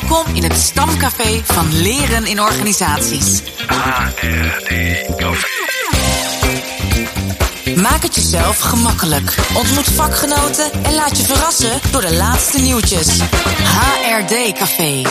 Welkom 0.00 0.34
in 0.34 0.42
het 0.42 0.52
stamcafé 0.52 1.40
van 1.44 1.72
Leren 1.72 2.26
in 2.26 2.40
Organisaties. 2.40 3.42
HRD 3.66 4.70
Café. 5.16 5.46
Maak 7.80 8.02
het 8.02 8.14
jezelf 8.14 8.58
gemakkelijk. 8.58 9.36
Ontmoet 9.54 9.84
vakgenoten 9.84 10.72
en 10.82 10.94
laat 10.94 11.18
je 11.18 11.24
verrassen 11.24 11.80
door 11.90 12.00
de 12.00 12.14
laatste 12.14 12.60
nieuwtjes. 12.60 13.20
HRD 13.64 14.52
Café. 14.52 15.02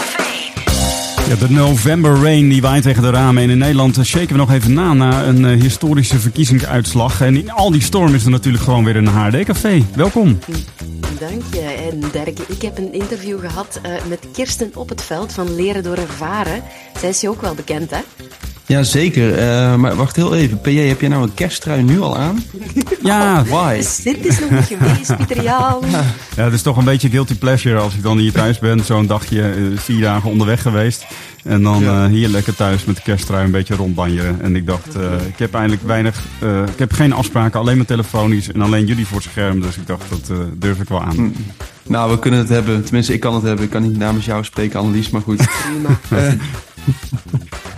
Ja, 1.28 1.36
de 1.36 1.50
November 1.50 2.22
Rain 2.22 2.50
die 2.50 2.62
waait 2.62 2.84
tegen 2.84 3.02
de 3.02 3.10
ramen. 3.10 3.44
En 3.44 3.50
in 3.50 3.58
Nederland 3.58 3.98
eh, 3.98 4.04
shaken 4.04 4.30
we 4.30 4.38
nog 4.38 4.52
even 4.52 4.74
na 4.74 4.94
na 4.94 5.24
een 5.24 5.46
eh, 5.46 5.62
historische 5.62 6.20
verkiezingsuitslag. 6.20 7.22
En 7.22 7.36
in 7.36 7.52
al 7.52 7.72
die 7.72 7.82
storm 7.82 8.16
is 8.16 8.24
er 8.24 8.32
natuurlijk 8.32 8.64
gewoon 8.64 8.84
weer 8.84 8.96
een 8.96 9.08
HRD-café. 9.08 9.86
Welkom. 9.96 10.40
Dank 11.22 11.54
je. 11.54 11.62
En 11.62 12.00
Derke, 12.12 12.44
ik 12.48 12.62
heb 12.62 12.78
een 12.78 12.94
interview 12.94 13.40
gehad 13.40 13.80
eh, 13.84 14.06
met 14.06 14.32
Kirsten 14.32 14.72
op 14.76 14.90
het 14.90 15.02
veld 15.02 15.34
van 15.34 15.56
Leren 15.56 15.84
door 15.84 15.98
Ervaren. 15.98 16.64
Zij 17.00 17.10
is 17.10 17.22
je 17.22 17.30
ook 17.30 17.42
wel 17.42 17.54
bekend, 17.54 17.90
hè? 17.92 18.00
Jazeker, 18.72 19.38
uh, 19.40 19.76
maar 19.76 19.96
wacht 19.96 20.16
heel 20.16 20.36
even. 20.36 20.62
PJ, 20.62 20.78
heb 20.88 21.00
jij 21.00 21.10
nou 21.10 21.24
een 21.24 21.34
kersttrui 21.34 21.84
nu 21.84 22.00
al 22.02 22.18
aan? 22.18 22.44
Ja, 23.04 23.44
Why? 23.44 23.76
Dus 23.78 23.96
dit 23.96 24.26
is 24.26 24.40
nog 24.40 24.50
niet 24.52 24.66
geweest, 24.66 25.18
Pieter 25.18 25.44
Jaan. 25.44 25.80
ja, 26.38 26.44
het 26.44 26.54
is 26.54 26.62
toch 26.62 26.78
een 26.78 26.84
beetje 26.84 27.10
guilty 27.10 27.36
pleasure 27.36 27.80
als 27.80 27.94
ik 27.94 28.04
dan 28.04 28.18
hier 28.18 28.32
thuis 28.32 28.60
ben. 28.60 28.84
Zo'n 28.86 29.08
dagje, 29.08 29.42
eh, 29.42 29.62
vier 29.76 30.02
dagen 30.02 30.30
onderweg 30.30 30.62
geweest. 30.62 31.06
En 31.44 31.64
dan 31.64 31.84
Ja. 31.84 32.04
eh, 32.06 32.10
hier 32.12 32.28
lekker 32.28 32.56
thuis 32.56 32.86
met 32.86 32.96
de 32.96 33.02
kersttrui 33.02 33.46
een 33.46 33.52
beetje 33.52 33.76
rondbanjeren. 33.76 34.42
En 34.42 34.56
ik 34.56 34.66
dacht, 34.66 34.96
eh, 34.96 35.04
ik 35.28 35.38
heb 35.38 35.54
eigenlijk 35.54 35.88
weinig, 35.88 36.24
eh, 36.40 36.62
ik 36.62 36.80
heb 36.80 36.94
geen 36.94 37.14
afspraken, 37.14 37.60
alleen 37.60 37.78
maar 37.78 37.86
telefonisch. 37.86 38.52
En 38.52 38.62
alleen 38.62 38.86
jullie 38.86 39.08
voor 39.08 39.18
het 39.18 39.28
scherm. 39.32 39.62
Dus 39.62 39.76
ik 39.78 39.88
dacht, 39.88 40.10
dat 40.10 40.30
eh, 40.30 40.38
durf 40.58 40.80
ik 40.80 40.90
wel 40.90 41.02
aan. 41.02 41.36
Nou, 41.88 42.12
we 42.12 42.20
kunnen 42.20 42.40
het 42.40 42.50
hebben. 42.50 42.84
Tenminste, 42.84 43.14
ik 43.14 43.20
kan 43.20 43.34
het 43.34 43.44
hebben. 43.44 43.66
Ik 43.66 43.72
kan 43.72 43.82
niet 43.82 43.98
namens 43.98 44.26
jou 44.26 44.44
spreken, 44.44 44.80
Annelies, 44.80 45.10
maar 45.10 45.22
goed. 45.22 45.48
Prima. 45.72 46.00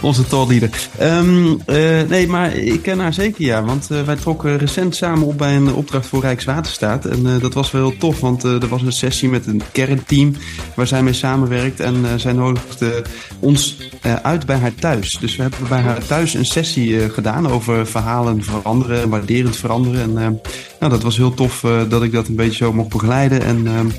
Onze 0.03 0.27
tolleader. 0.27 0.69
Ehm 0.97 1.53
eh, 1.65 2.01
nee, 2.09 2.27
maar 2.27 2.55
ik 2.55 2.81
ken 2.81 2.99
haar 2.99 3.13
zeker, 3.13 3.43
ja. 3.43 3.63
Want 3.63 3.91
eh, 3.91 4.01
wij 4.01 4.15
trokken 4.15 4.57
recent 4.57 4.95
samen 4.95 5.27
op 5.27 5.37
bij 5.37 5.55
een 5.55 5.73
opdracht 5.73 6.07
voor 6.07 6.21
Rijkswaterstaat. 6.21 7.05
En 7.05 7.27
eh, 7.27 7.41
dat 7.41 7.53
was 7.53 7.71
wel 7.71 7.89
heel 7.89 7.97
tof, 7.97 8.19
want 8.19 8.43
er 8.43 8.67
was 8.67 8.81
een 8.81 8.91
sessie 8.91 9.29
met 9.29 9.47
een 9.47 9.61
kernteam 9.71 10.35
waar 10.75 10.87
zij 10.87 11.03
mee 11.03 11.13
samenwerkt. 11.13 11.79
En 11.79 12.19
zij 12.19 12.33
nodigde 12.33 13.03
ons 13.39 13.77
uit 14.23 14.45
bij 14.45 14.57
haar 14.57 14.75
thuis. 14.75 15.17
Dus 15.19 15.35
we 15.35 15.41
hebben 15.41 15.67
bij 15.69 15.81
haar 15.81 16.05
thuis 16.05 16.33
een 16.33 16.45
sessie 16.45 17.09
gedaan 17.09 17.47
over 17.47 17.87
verhalen 17.87 18.43
veranderen 18.43 19.01
en 19.01 19.09
waarderend 19.09 19.55
veranderen. 19.55 20.01
En 20.01 20.41
nou, 20.79 20.91
dat 20.91 21.03
was 21.03 21.17
heel 21.17 21.33
tof 21.33 21.65
dat 21.89 22.03
ik 22.03 22.11
dat 22.11 22.27
een 22.27 22.35
beetje 22.35 22.65
zo 22.65 22.73
mocht 22.73 22.89
begeleiden. 22.89 23.41
En 23.41 23.91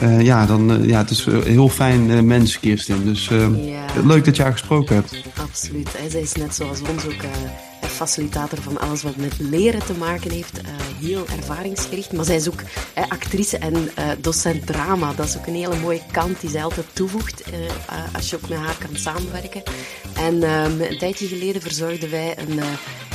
eh, 0.00 0.20
ja, 0.20 0.46
dan, 0.46 0.70
eh, 0.72 0.84
ja, 0.88 0.98
het 0.98 1.10
is 1.10 1.26
een 1.26 1.42
heel 1.42 1.68
fijn 1.68 2.10
eh, 2.10 2.20
mens, 2.20 2.60
Kirsten. 2.60 3.04
Dus 3.04 3.28
eh, 3.30 3.66
Ja. 3.68 3.84
leuk 4.04 4.24
dat 4.24 4.36
je 4.36 4.42
haar 4.42 4.52
gesproken 4.52 4.94
hebt. 4.94 5.16
Absoluut. 5.42 5.88
Zij 6.10 6.20
is 6.20 6.32
net 6.32 6.54
zoals 6.54 6.80
ons 6.80 7.04
ook 7.04 7.12
eh, 7.22 7.30
een 7.80 7.88
facilitator 7.88 8.58
van 8.62 8.78
alles 8.80 9.02
wat 9.02 9.16
met 9.16 9.32
leren 9.38 9.84
te 9.86 9.92
maken 9.98 10.30
heeft. 10.30 10.60
Eh, 10.60 10.64
heel 11.00 11.24
ervaringsgericht. 11.38 12.12
Maar 12.12 12.24
zij 12.24 12.36
is 12.36 12.48
ook 12.48 12.60
eh, 12.94 13.04
actrice 13.08 13.58
en 13.58 13.74
eh, 13.94 14.04
docent 14.20 14.66
drama. 14.66 15.12
Dat 15.16 15.26
is 15.26 15.36
ook 15.36 15.46
een 15.46 15.54
hele 15.54 15.76
mooie 15.82 16.00
kant 16.12 16.40
die 16.40 16.50
zij 16.50 16.64
altijd 16.64 16.86
toevoegt 16.92 17.42
eh, 17.42 17.58
eh, 17.66 18.14
als 18.14 18.30
je 18.30 18.36
ook 18.36 18.48
met 18.48 18.58
haar 18.58 18.76
kan 18.78 18.96
samenwerken. 18.96 19.62
En 20.18 20.42
ehm, 20.42 20.80
een 20.80 20.98
tijdje 20.98 21.26
geleden 21.26 21.62
verzorgden 21.62 22.10
wij 22.10 22.38
een, 22.38 22.58
eh, 22.58 22.66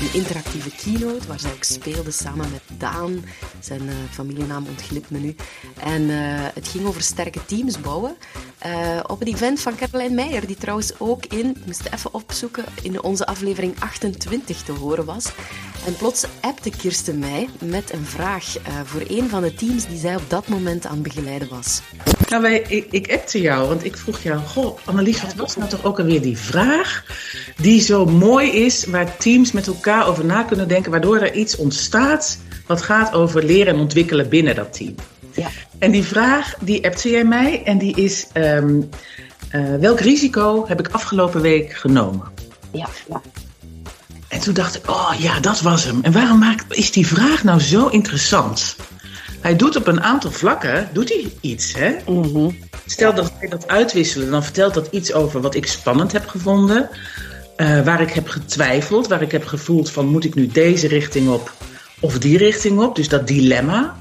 een 0.01 0.13
interactieve 0.13 0.69
keynote 0.69 1.27
waar 1.27 1.39
zij 1.39 1.51
ook 1.51 1.63
speelde 1.63 2.11
samen 2.11 2.51
met 2.51 2.79
Daan. 2.79 3.25
Zijn 3.59 3.89
eh, 3.89 3.95
familienaam 4.11 4.65
ontglipt 4.67 5.09
me 5.09 5.19
nu. 5.19 5.35
En 5.79 6.09
eh, 6.09 6.45
het 6.53 6.67
ging 6.67 6.85
over 6.85 7.01
sterke 7.01 7.45
teams 7.45 7.79
bouwen. 7.79 8.15
op 9.07 9.19
het 9.19 9.27
event 9.27 9.59
van 9.59 9.75
Caroline 9.75 10.15
Meijer, 10.15 10.47
die 10.47 10.55
trouwens 10.55 10.99
ook 10.99 11.25
in, 11.25 11.49
ik 11.49 11.65
moest 11.65 11.87
even 11.93 12.13
opzoeken, 12.13 12.65
in 12.81 13.03
onze 13.03 13.25
aflevering 13.25 13.79
28 13.79 14.61
te 14.63 14.71
horen 14.71 15.05
was. 15.05 15.25
En 15.85 15.95
plots 15.95 16.25
appte 16.41 16.69
Kirsten 16.69 17.19
mij 17.19 17.49
met 17.59 17.93
een 17.93 18.05
vraag 18.05 18.57
eh, 18.57 18.73
voor 18.83 19.01
een 19.07 19.29
van 19.29 19.41
de 19.41 19.53
teams 19.53 19.87
die 19.87 19.97
zij 19.97 20.15
op 20.15 20.23
dat 20.27 20.47
moment 20.47 20.85
aan 20.85 20.93
het 20.93 21.03
begeleiden 21.03 21.49
was. 21.49 21.81
Nou, 22.29 22.41
wij, 22.41 22.61
ik, 22.67 22.87
ik 22.91 23.11
appte 23.11 23.41
jou, 23.41 23.67
want 23.67 23.85
ik 23.85 23.97
vroeg 23.97 24.19
jou... 24.19 24.39
Goh, 24.39 24.77
Annelies, 24.85 25.21
wat 25.21 25.35
was 25.35 25.55
nou 25.55 25.69
toch 25.69 25.83
ook 25.83 25.99
alweer 25.99 26.21
die 26.21 26.37
vraag... 26.37 27.05
die 27.57 27.81
zo 27.81 28.05
mooi 28.05 28.51
is, 28.51 28.85
waar 28.85 29.17
teams 29.17 29.51
met 29.51 29.67
elkaar 29.67 30.07
over 30.07 30.25
na 30.25 30.43
kunnen 30.43 30.67
denken... 30.67 30.91
waardoor 30.91 31.17
er 31.17 31.33
iets 31.33 31.55
ontstaat 31.55 32.39
wat 32.67 32.81
gaat 32.81 33.13
over 33.13 33.43
leren 33.43 33.73
en 33.73 33.79
ontwikkelen 33.79 34.29
binnen 34.29 34.55
dat 34.55 34.73
team. 34.73 34.95
Ja. 35.31 35.47
En 35.79 35.91
die 35.91 36.03
vraag, 36.03 36.55
die 36.59 36.85
appte 36.85 37.09
jij 37.09 37.25
mij 37.25 37.63
en 37.63 37.77
die 37.77 37.95
is... 37.95 38.27
ehm, 38.33 38.81
eh, 39.49 39.75
welk 39.79 39.99
risico 39.99 40.67
heb 40.67 40.79
ik 40.79 40.87
afgelopen 40.87 41.41
week 41.41 41.73
genomen? 41.73 42.31
Ja, 42.71 42.87
ja. 43.09 43.21
En 44.33 44.39
toen 44.39 44.53
dacht 44.53 44.75
ik, 44.75 44.89
oh 44.89 45.13
ja, 45.17 45.39
dat 45.39 45.61
was 45.61 45.83
hem. 45.83 45.99
En 46.01 46.11
waarom 46.11 46.39
maakt, 46.39 46.75
is 46.77 46.91
die 46.91 47.07
vraag 47.07 47.43
nou 47.43 47.59
zo 47.59 47.87
interessant? 47.87 48.75
Hij 49.41 49.55
doet 49.55 49.75
op 49.75 49.87
een 49.87 50.01
aantal 50.01 50.31
vlakken 50.31 50.89
doet 50.93 51.09
hij 51.09 51.33
iets. 51.41 51.73
Hè? 51.73 51.95
Stel 52.85 53.13
dat 53.13 53.33
wij 53.39 53.49
dat 53.49 53.67
uitwisselen, 53.67 54.31
dan 54.31 54.43
vertelt 54.43 54.73
dat 54.73 54.87
iets 54.91 55.13
over 55.13 55.41
wat 55.41 55.55
ik 55.55 55.65
spannend 55.67 56.11
heb 56.11 56.27
gevonden. 56.27 56.89
eh, 57.55 57.81
waar 57.81 58.01
ik 58.01 58.09
heb 58.11 58.27
getwijfeld, 58.27 59.07
waar 59.07 59.21
ik 59.21 59.31
heb 59.31 59.45
gevoeld 59.45 59.91
van 59.91 60.05
moet 60.05 60.25
ik 60.25 60.35
nu 60.35 60.47
deze 60.47 60.87
richting 60.87 61.29
op 61.29 61.53
of 61.99 62.19
die 62.19 62.37
richting 62.37 62.79
op. 62.79 62.95
Dus 62.95 63.09
dat 63.09 63.27
dilemma. 63.27 63.95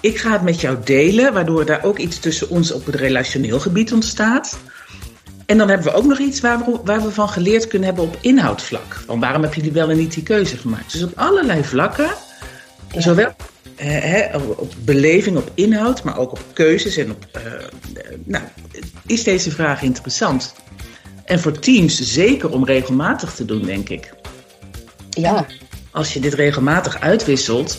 Ik 0.00 0.18
ga 0.18 0.32
het 0.32 0.42
met 0.42 0.60
jou 0.60 0.76
delen, 0.84 1.32
waardoor 1.32 1.64
daar 1.64 1.84
ook 1.84 1.98
iets 1.98 2.18
tussen 2.18 2.48
ons 2.48 2.72
op 2.72 2.86
het 2.86 2.94
relationeel 2.94 3.60
gebied 3.60 3.92
ontstaat. 3.92 4.58
En 5.46 5.58
dan 5.58 5.68
hebben 5.68 5.86
we 5.86 5.92
ook 5.98 6.04
nog 6.04 6.18
iets 6.18 6.40
waar 6.40 6.58
we, 6.58 6.78
waar 6.84 7.02
we 7.02 7.10
van 7.10 7.28
geleerd 7.28 7.66
kunnen 7.66 7.88
hebben 7.88 8.04
op 8.04 8.16
inhoudvlak. 8.20 9.02
Van 9.06 9.20
waarom 9.20 9.42
heb 9.42 9.54
je 9.54 9.62
die 9.62 9.72
wel 9.72 9.90
en 9.90 9.96
niet 9.96 10.14
die 10.14 10.22
keuze 10.22 10.56
gemaakt? 10.56 10.92
Dus 10.92 11.02
op 11.02 11.12
allerlei 11.18 11.64
vlakken, 11.64 12.08
zowel 12.96 13.34
eh, 13.76 13.86
hè, 13.88 14.36
op- 14.36 14.58
op 14.58 14.72
beleving, 14.84 15.36
op 15.36 15.50
inhoud, 15.54 16.02
maar 16.02 16.18
ook 16.18 16.30
op 16.30 16.40
keuzes 16.52 16.96
en 16.96 17.10
op. 17.10 17.26
eh, 17.32 17.42
eh, 17.44 17.60
nou, 18.24 18.44
is 19.06 19.22
deze 19.22 19.50
vraag 19.50 19.82
interessant? 19.82 20.54
En 21.24 21.40
voor 21.40 21.58
teams 21.58 22.00
zeker 22.12 22.50
om 22.50 22.64
regelmatig 22.64 23.34
te 23.34 23.44
doen, 23.44 23.62
denk 23.62 23.88
ik. 23.88 24.12
Ja, 25.10 25.46
Als 25.90 26.12
je 26.12 26.20
dit 26.20 26.34
regelmatig 26.34 27.00
uitwisselt, 27.00 27.78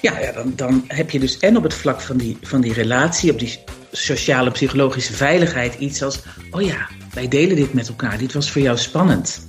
ja, 0.00 0.18
ja 0.18 0.32
dan, 0.32 0.52
dan 0.56 0.84
heb 0.86 1.10
je 1.10 1.18
dus 1.18 1.38
en 1.38 1.56
op 1.56 1.62
het 1.62 1.74
vlak 1.74 2.00
van 2.00 2.16
die, 2.16 2.36
van 2.42 2.60
die 2.60 2.72
relatie, 2.72 3.32
op 3.32 3.38
die 3.38 3.58
sociale 3.92 4.50
psychologische 4.50 5.12
veiligheid, 5.12 5.74
iets 5.78 6.02
als: 6.02 6.18
oh 6.50 6.62
ja, 6.62 6.88
wij 7.14 7.28
delen 7.28 7.56
dit 7.56 7.72
met 7.72 7.88
elkaar, 7.88 8.18
dit 8.18 8.32
was 8.32 8.50
voor 8.50 8.62
jou 8.62 8.78
spannend. 8.78 9.48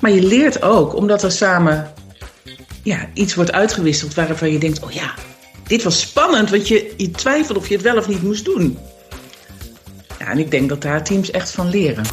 Maar 0.00 0.10
je 0.10 0.22
leert 0.22 0.62
ook, 0.62 0.94
omdat 0.94 1.22
er 1.22 1.32
samen 1.32 1.92
ja, 2.82 3.08
iets 3.14 3.34
wordt 3.34 3.52
uitgewisseld 3.52 4.14
waarvan 4.14 4.52
je 4.52 4.58
denkt: 4.58 4.82
oh 4.82 4.90
ja, 4.90 5.14
dit 5.66 5.82
was 5.82 6.00
spannend, 6.00 6.50
want 6.50 6.68
je, 6.68 6.94
je 6.96 7.10
twijfelde 7.10 7.60
of 7.60 7.68
je 7.68 7.74
het 7.74 7.82
wel 7.82 7.96
of 7.96 8.08
niet 8.08 8.22
moest 8.22 8.44
doen. 8.44 8.78
Ja, 10.18 10.26
en 10.26 10.38
ik 10.38 10.50
denk 10.50 10.68
dat 10.68 10.82
daar 10.82 11.04
teams 11.04 11.30
echt 11.30 11.50
van 11.50 11.70
leren. 11.70 12.04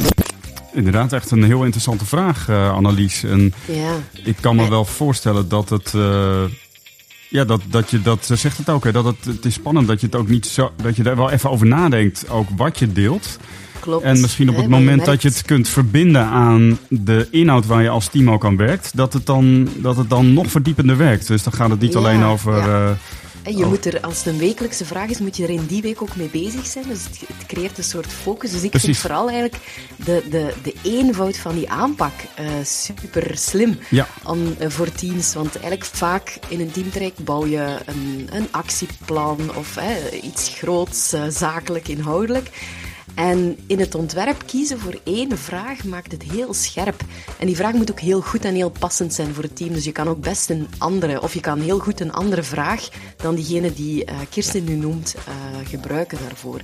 Inderdaad, 0.74 1.14
echt 1.14 1.32
een 1.32 1.44
heel 1.44 1.64
interessante 1.64 2.06
vraag, 2.06 2.50
eh, 2.50 2.74
Annelies. 2.74 3.24
En 3.24 3.54
ja. 3.66 3.96
ik 4.24 4.36
kan 4.42 4.56
me 4.56 4.70
wel 4.70 4.86
voorstellen 4.86 5.50
dat 5.50 5.70
het. 5.70 5.94
eh, 5.94 6.44
ja, 7.34 7.44
dat, 7.46 7.62
dat 7.70 7.90
je 7.92 8.02
dat 8.02 8.26
ze 8.26 8.36
zegt 8.36 8.58
het 8.58 8.70
ook. 8.70 8.84
Hè, 8.84 8.92
dat 8.92 9.06
het, 9.06 9.26
het 9.26 9.46
is 9.46 9.54
spannend 9.54 9.88
dat 9.88 10.00
je 10.00 10.06
het 10.06 10.16
ook 10.16 10.28
niet 10.28 10.46
zo. 10.46 10.72
Dat 10.84 10.96
je 10.96 11.04
er 11.04 11.16
wel 11.16 11.30
even 11.32 11.50
over 11.50 11.68
nadenkt. 11.68 12.30
Ook 12.30 12.48
wat 12.58 12.80
je 12.80 12.92
deelt. 12.92 13.38
Klopt. 13.80 14.04
En 14.04 14.22
misschien 14.22 14.50
op 14.50 14.56
het 14.56 14.68
moment 14.68 15.06
dat 15.06 15.22
je 15.22 15.28
het 15.28 15.42
kunt 15.42 15.68
verbinden 15.70 16.26
aan 16.26 16.80
de 16.90 17.28
inhoud 17.32 17.66
waar 17.66 17.82
je 17.82 17.90
als 17.90 18.08
team 18.08 18.30
ook 18.32 18.46
aan 18.46 18.58
werkt, 18.58 18.92
dat 18.96 19.14
het 19.14 19.26
dan, 19.26 19.70
dat 19.78 19.98
het 19.98 20.10
dan 20.10 20.34
nog 20.34 20.48
verdiepender 20.52 20.98
werkt. 20.98 21.28
Dus 21.28 21.44
dan 21.44 21.54
gaat 21.54 21.70
het 21.70 21.80
niet 21.80 21.94
Ja, 21.94 22.00
alleen 22.00 22.24
over. 22.24 22.58
ja. 22.58 22.86
eh, 22.86 22.92
En 23.44 23.58
je 23.58 23.64
Oh. 23.64 23.70
moet 23.70 23.86
er, 23.86 24.00
als 24.02 24.18
het 24.18 24.26
een 24.26 24.38
wekelijkse 24.40 24.86
vraag 24.86 25.10
is, 25.10 25.20
moet 25.20 25.38
je 25.38 25.44
er 25.44 25.50
in 25.50 25.66
die 25.66 25.82
week 25.82 26.02
ook 26.02 26.16
mee 26.16 26.28
bezig 26.28 26.66
zijn. 26.66 26.86
Dus 26.88 27.04
het, 27.04 27.20
het 27.38 27.46
creëert 27.48 27.78
een 27.78 27.84
soort 27.84 28.08
focus. 28.08 28.52
Dus 28.52 28.62
ik 28.64 28.70
Precies. 28.70 28.88
vind 28.90 28.98
vooral 29.02 29.30
eigenlijk 29.30 29.64
de, 29.96 30.24
de, 30.30 30.54
de 30.64 30.74
eenvoud 30.84 31.38
van 31.38 31.56
die 31.56 31.70
aanpak 31.70 32.12
eh, 32.36 32.46
super 32.64 33.38
slim 33.38 33.80
Ja. 33.90 34.08
om, 34.24 34.56
eh, 34.60 34.70
voor 34.70 34.92
teams. 34.92 35.34
Want 35.34 35.54
eigenlijk 35.56 35.86
vaak 35.86 36.38
in 36.48 36.60
een 36.60 36.72
teamtraject 36.72 37.24
bouw 37.24 37.46
je 37.46 37.76
een, 37.86 38.28
een 38.32 38.48
actieplan 38.52 39.56
of 39.56 39.78
iets 40.24 40.50
groots, 40.58 41.14
eh, 41.14 41.24
zakelijk, 41.30 41.88
inhoudelijk. 41.88 42.50
En 43.16 43.58
in 43.68 43.80
het 43.80 43.96
ontwerp 43.96 44.44
kiezen 44.46 44.80
voor 44.80 45.00
één 45.04 45.38
vraag 45.38 45.84
maakt 45.84 46.12
het 46.12 46.24
heel 46.24 46.54
scherp. 46.54 47.02
En 47.40 47.48
die 47.48 47.56
vraag 47.56 47.74
moet 47.74 47.92
ook 47.92 48.00
heel 48.00 48.22
goed 48.22 48.46
en 48.46 48.56
heel 48.56 48.70
passend 48.70 49.14
zijn 49.14 49.34
voor 49.34 49.44
het 49.44 49.56
team. 49.56 49.74
Dus 49.74 49.84
je 49.84 49.92
kan 49.92 50.08
ook 50.08 50.22
best 50.22 50.50
een 50.50 50.68
andere, 50.78 51.22
of 51.22 51.34
je 51.34 51.40
kan 51.40 51.60
heel 51.60 51.80
goed 51.80 52.00
een 52.00 52.14
andere 52.14 52.44
vraag 52.44 52.90
dan 53.18 53.36
diegene 53.36 53.74
die 53.74 54.06
eh, 54.06 54.16
Kirsten 54.30 54.64
nu 54.64 54.76
noemt, 54.76 55.16
eh, 55.16 55.34
gebruiken 55.70 56.18
daarvoor. 56.28 56.62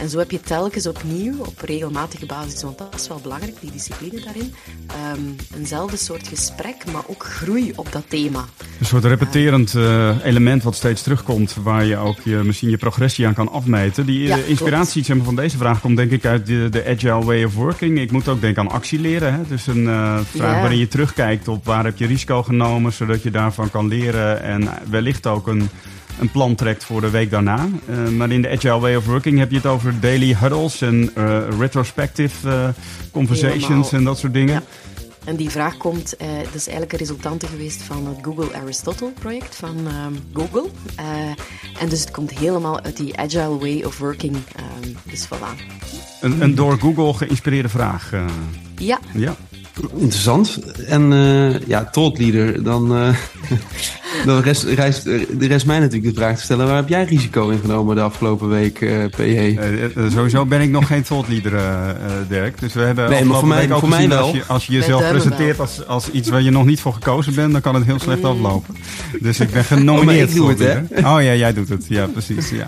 En 0.00 0.08
zo 0.08 0.18
heb 0.18 0.30
je 0.30 0.40
telkens 0.40 0.86
opnieuw, 0.86 1.34
op 1.38 1.60
regelmatige 1.60 2.26
basis, 2.26 2.62
want 2.62 2.78
dat 2.78 2.94
is 2.94 3.08
wel 3.08 3.20
belangrijk, 3.22 3.56
die 3.60 3.70
discipline 3.70 4.20
daarin, 4.24 4.54
ehm, 4.86 5.58
eenzelfde 5.58 5.96
soort 5.96 6.28
gesprek, 6.28 6.76
maar 6.92 7.02
ook 7.06 7.24
groei 7.24 7.72
op 7.76 7.92
dat 7.92 8.02
thema. 8.08 8.44
Een 8.80 8.86
soort 8.86 9.04
repeterend 9.04 9.74
eh, 9.74 10.24
element 10.24 10.62
wat 10.62 10.74
steeds 10.74 11.02
terugkomt, 11.02 11.54
waar 11.62 11.84
je 11.84 11.96
ook 11.96 12.16
je, 12.24 12.36
misschien 12.44 12.70
je 12.70 12.76
progressie 12.76 13.26
aan 13.26 13.34
kan 13.34 13.48
afmeten. 13.52 14.06
Die 14.06 14.22
eh, 14.32 14.36
Ja, 14.36 14.44
inspiratie 14.44 15.04
zeg 15.04 15.16
maar, 15.16 15.24
van 15.24 15.36
deze 15.36 15.56
vraag 15.56 15.80
komt 15.80 15.96
denk 15.96 16.10
ik 16.10 16.24
uit 16.24 16.46
de, 16.46 16.68
de 16.70 16.84
agile 16.86 17.24
way 17.24 17.44
of 17.44 17.54
working. 17.54 17.98
Ik 17.98 18.10
moet 18.10 18.28
ook 18.28 18.40
denken 18.40 18.62
aan 18.62 18.70
actie 18.74 19.00
leren. 19.00 19.34
Hè? 19.34 19.40
Dus 19.48 19.66
een 19.66 19.82
uh, 19.84 20.18
vraag 20.30 20.54
Ja. 20.54 20.60
waarin 20.60 20.78
je 20.78 20.88
terugkijkt 20.88 21.48
op 21.48 21.64
waar 21.64 21.84
heb 21.84 21.98
je 21.98 22.06
risico 22.06 22.42
genomen, 22.42 22.92
zodat 22.92 23.22
je 23.22 23.30
daarvan 23.30 23.70
kan 23.70 23.88
leren 23.88 24.42
en 24.42 24.68
wellicht 24.90 25.26
ook 25.26 25.46
een, 25.46 25.68
een 26.18 26.30
plan 26.30 26.54
trekt 26.54 26.84
voor 26.84 27.00
de 27.00 27.10
week 27.10 27.30
daarna. 27.30 27.68
Eh, 27.88 28.08
maar 28.08 28.30
in 28.30 28.42
de 28.42 28.50
agile 28.50 28.78
way 28.78 28.96
of 28.96 29.06
working 29.06 29.38
heb 29.38 29.50
je 29.50 29.56
het 29.56 29.66
over 29.66 30.00
daily 30.00 30.34
huddles 30.40 30.80
en 30.80 31.10
eh, 31.14 31.38
retrospective 31.58 32.48
eh, 32.48 32.68
conversations 33.12 33.66
Helemaal. 33.66 33.90
en 33.90 34.04
dat 34.04 34.18
soort 34.18 34.32
dingen. 34.32 34.54
Ja. 34.54 34.62
En 35.24 35.36
die 35.36 35.50
vraag 35.50 35.76
komt, 35.76 36.16
eh, 36.16 36.28
dat 36.28 36.54
is 36.54 36.62
eigenlijk 36.66 36.92
een 36.92 36.98
resultante 36.98 37.46
geweest 37.46 37.82
van 37.82 38.06
het 38.06 38.16
Google 38.22 38.54
Aristotle 38.62 39.10
project 39.18 39.54
van 39.56 39.76
ehm, 39.86 40.12
Google. 40.32 40.70
Eh, 40.96 41.06
en 41.82 41.88
dus 41.88 42.00
het 42.00 42.10
komt 42.10 42.30
helemaal 42.38 42.80
uit 42.80 42.96
die 42.96 43.18
agile 43.18 43.58
way 43.58 43.82
of 43.82 43.98
working. 43.98 44.36
ehm, 44.56 44.92
dus 45.10 45.26
voilà. 45.26 45.60
Een, 46.20 46.42
een 46.42 46.54
door 46.54 46.78
Google 46.78 47.14
geïnspireerde 47.14 47.68
vraag. 47.68 48.10
Ja, 48.76 48.98
ja. 49.14 49.36
Interessant. 49.96 50.58
En 50.86 51.12
eh, 51.12 51.60
ja, 51.66 51.84
thought 51.84 52.18
leader, 52.18 52.62
dan, 52.62 52.96
eh, 52.96 53.08
dan 54.24 54.40
rest, 54.40 54.62
rijst, 54.64 55.04
de 55.04 55.46
rest 55.46 55.66
mij 55.66 55.78
natuurlijk 55.78 56.14
de 56.14 56.20
vraag 56.20 56.36
te 56.36 56.42
stellen. 56.42 56.66
Waar 56.66 56.76
heb 56.76 56.88
jij 56.88 57.04
risico 57.04 57.48
in 57.48 57.58
genomen 57.58 57.94
de 57.96 58.02
afgelopen 58.02 58.48
week, 58.48 58.78
PJ? 59.16 59.56
Eh, 59.58 60.10
sowieso 60.12 60.44
ben 60.46 60.60
ik 60.60 60.70
nog 60.70 60.86
geen 60.86 61.02
thought 61.02 61.28
leader, 61.28 61.54
eh, 61.54 61.90
eh, 61.90 61.96
Dirk. 62.28 62.60
Dus 62.60 62.72
we 62.74 62.80
hebben 62.80 63.10
Nee, 63.10 63.24
maar 63.24 63.38
voor 63.38 63.48
mij- 63.48 63.72
ook 63.72 63.78
voor 63.80 63.88
mij 63.88 64.08
wel. 64.08 64.18
Als 64.18 64.32
je, 64.32 64.42
als 64.46 64.66
je 64.66 64.72
Wij 64.72 64.80
jezelf 64.80 65.08
presenteert 65.08 65.60
als, 65.60 65.86
als 65.86 66.10
iets 66.10 66.28
waar 66.28 66.42
je 66.42 66.50
nog 66.50 66.64
niet 66.64 66.80
voor 66.80 66.92
gekozen 66.92 67.34
bent, 67.34 67.52
dan 67.52 67.60
kan 67.60 67.74
het 67.74 67.84
heel 67.84 67.98
slecht 68.00 68.24
aflopen. 68.24 68.74
Dus 69.20 69.40
ik 69.40 69.50
ben 69.50 69.62
Oh, 69.64 69.70
maar 69.70 69.78
genomineerd. 69.78 70.28
ik 70.28 70.34
doe 70.34 70.50
voor 70.54 70.64
het, 70.64 70.88
hè? 70.90 70.98
Oh 71.14 71.22
ja, 71.22 71.34
jij 71.34 71.52
doet 71.52 71.68
het. 71.68 71.84
Ja, 71.88 72.06
precies. 72.06 72.50
Ja, 72.50 72.66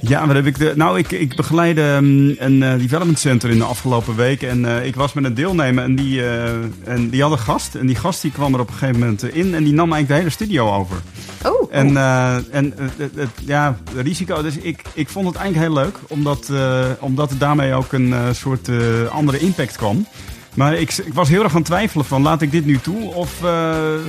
ja 0.00 0.26
maar 0.26 0.34
heb 0.34 0.46
ik 0.46 0.58
de, 0.58 0.72
nou, 0.76 0.98
ik, 0.98 1.10
ik 1.10 1.36
begeleide 1.36 1.98
mm, 2.00 2.34
een 2.38 2.62
eh, 2.62 2.78
development 2.78 3.18
center 3.18 3.50
in 3.50 3.58
de 3.58 3.64
afgelopen 3.64 4.16
week. 4.16 4.42
En 4.42 4.64
eh, 4.64 4.86
ik 4.86 4.94
was 4.94 5.12
met 5.12 5.24
een 5.24 5.34
deelnemer 5.34 5.84
en 5.84 5.94
die, 5.96 6.22
eh, 6.22 6.48
en 6.84 7.08
die 7.10 7.22
had 7.22 7.32
een 7.32 7.38
gast. 7.38 7.74
En 7.74 7.86
die 7.86 7.96
gast 7.96 8.22
die 8.22 8.30
kwam 8.30 8.54
er 8.54 8.60
op 8.60 8.68
een 8.68 8.74
gegeven 8.74 9.00
moment 9.00 9.22
in 9.34 9.54
en 9.54 9.64
die 9.64 9.72
nam 9.72 9.92
eigenlijk 9.92 10.08
de 10.08 10.14
hele 10.20 10.30
studio 10.30 10.70
over. 10.74 10.96
oh, 11.44 11.68
En, 11.70 11.96
eh, 11.96 12.34
en 12.50 12.78
eh, 12.78 12.84
het, 12.96 13.10
het- 13.14 13.28
ja, 13.44 13.76
risico. 13.96 14.42
Dus 14.42 14.56
ik, 14.56 14.82
ik 14.94 15.08
vond 15.08 15.26
het 15.26 15.36
eigenlijk 15.36 15.72
heel 15.74 15.82
leuk, 15.84 15.96
omdat, 16.08 16.48
eh, 16.48 16.84
omdat 17.00 17.30
er 17.30 17.38
daarmee 17.38 17.74
ook 17.74 17.92
een 17.92 18.12
eh, 18.12 18.20
soort 18.32 18.68
eh, 18.68 18.76
andere 19.10 19.38
impact 19.38 19.76
kwam. 19.76 20.06
Maar 20.54 20.74
ik, 20.74 20.92
ik 21.04 21.14
was 21.14 21.28
heel 21.28 21.42
erg 21.42 21.50
aan 21.52 21.56
het 21.58 21.66
twijfelen 21.66 22.04
van, 22.04 22.22
laat 22.22 22.42
ik 22.42 22.50
dit 22.50 22.64
nu 22.66 22.78
toe 22.78 23.14
of 23.14 23.42
eh, 23.44 23.48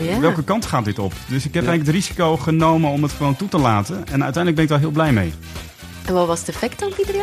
Ja. 0.10 0.20
welke 0.20 0.44
kant 0.44 0.66
gaat 0.66 0.86
dit 0.86 1.00
op? 1.00 1.14
Dus 1.28 1.46
ik 1.46 1.54
heb 1.54 1.64
Ja. 1.64 1.70
eigenlijk 1.70 1.86
het 1.86 1.96
risico 2.08 2.38
genomen 2.38 2.90
om 2.92 3.04
het 3.04 3.12
gewoon 3.12 3.36
toe 3.36 3.48
te 3.50 3.58
laten. 3.58 3.96
En 3.96 4.24
uiteindelijk 4.24 4.56
ben 4.56 4.64
ik 4.64 4.70
daar 4.70 4.80
heel 4.80 4.92
blij 4.92 5.12
mee. 5.14 5.34
en 6.06 6.14
wat 6.14 6.28
was 6.28 6.40
het 6.40 6.50
effect 6.50 6.80
dan, 6.80 6.92
Pieter? 6.96 7.16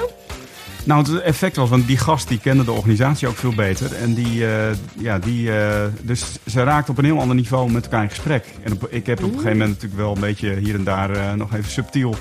Nou, 0.89 1.13
het 1.13 1.21
effect 1.23 1.57
was, 1.57 1.69
want 1.69 1.87
die 1.87 1.97
gast 1.99 2.29
die 2.29 2.39
kende 2.39 2.65
de 2.65 2.73
organisatie 2.73 3.29
ook 3.29 3.37
veel 3.37 3.53
beter. 3.55 3.95
En 3.95 4.15
die, 4.15 4.47
eh, 4.47 4.53
ja, 4.99 5.19
die, 5.19 5.53
eh, 5.53 5.67
dus 6.03 6.25
ze 6.47 6.63
raakten 6.63 6.93
op 6.93 6.99
een 6.99 7.05
heel 7.05 7.21
ander 7.21 7.37
niveau 7.37 7.71
met 7.71 7.85
elkaar 7.85 8.03
in 8.03 8.09
gesprek. 8.09 8.45
En 8.63 8.73
op- 8.73 8.89
ik 8.91 9.07
heb 9.07 9.19
op 9.19 9.25
een 9.25 9.31
gegeven 9.31 9.51
moment 9.53 9.69
natuurlijk 9.69 10.01
wel 10.01 10.15
een 10.15 10.21
beetje 10.21 10.57
hier 10.57 10.75
en 10.75 10.85
daar 10.85 11.11
eh, 11.11 11.33
nog 11.33 11.55
even 11.55 11.71
subtiel 11.71 12.15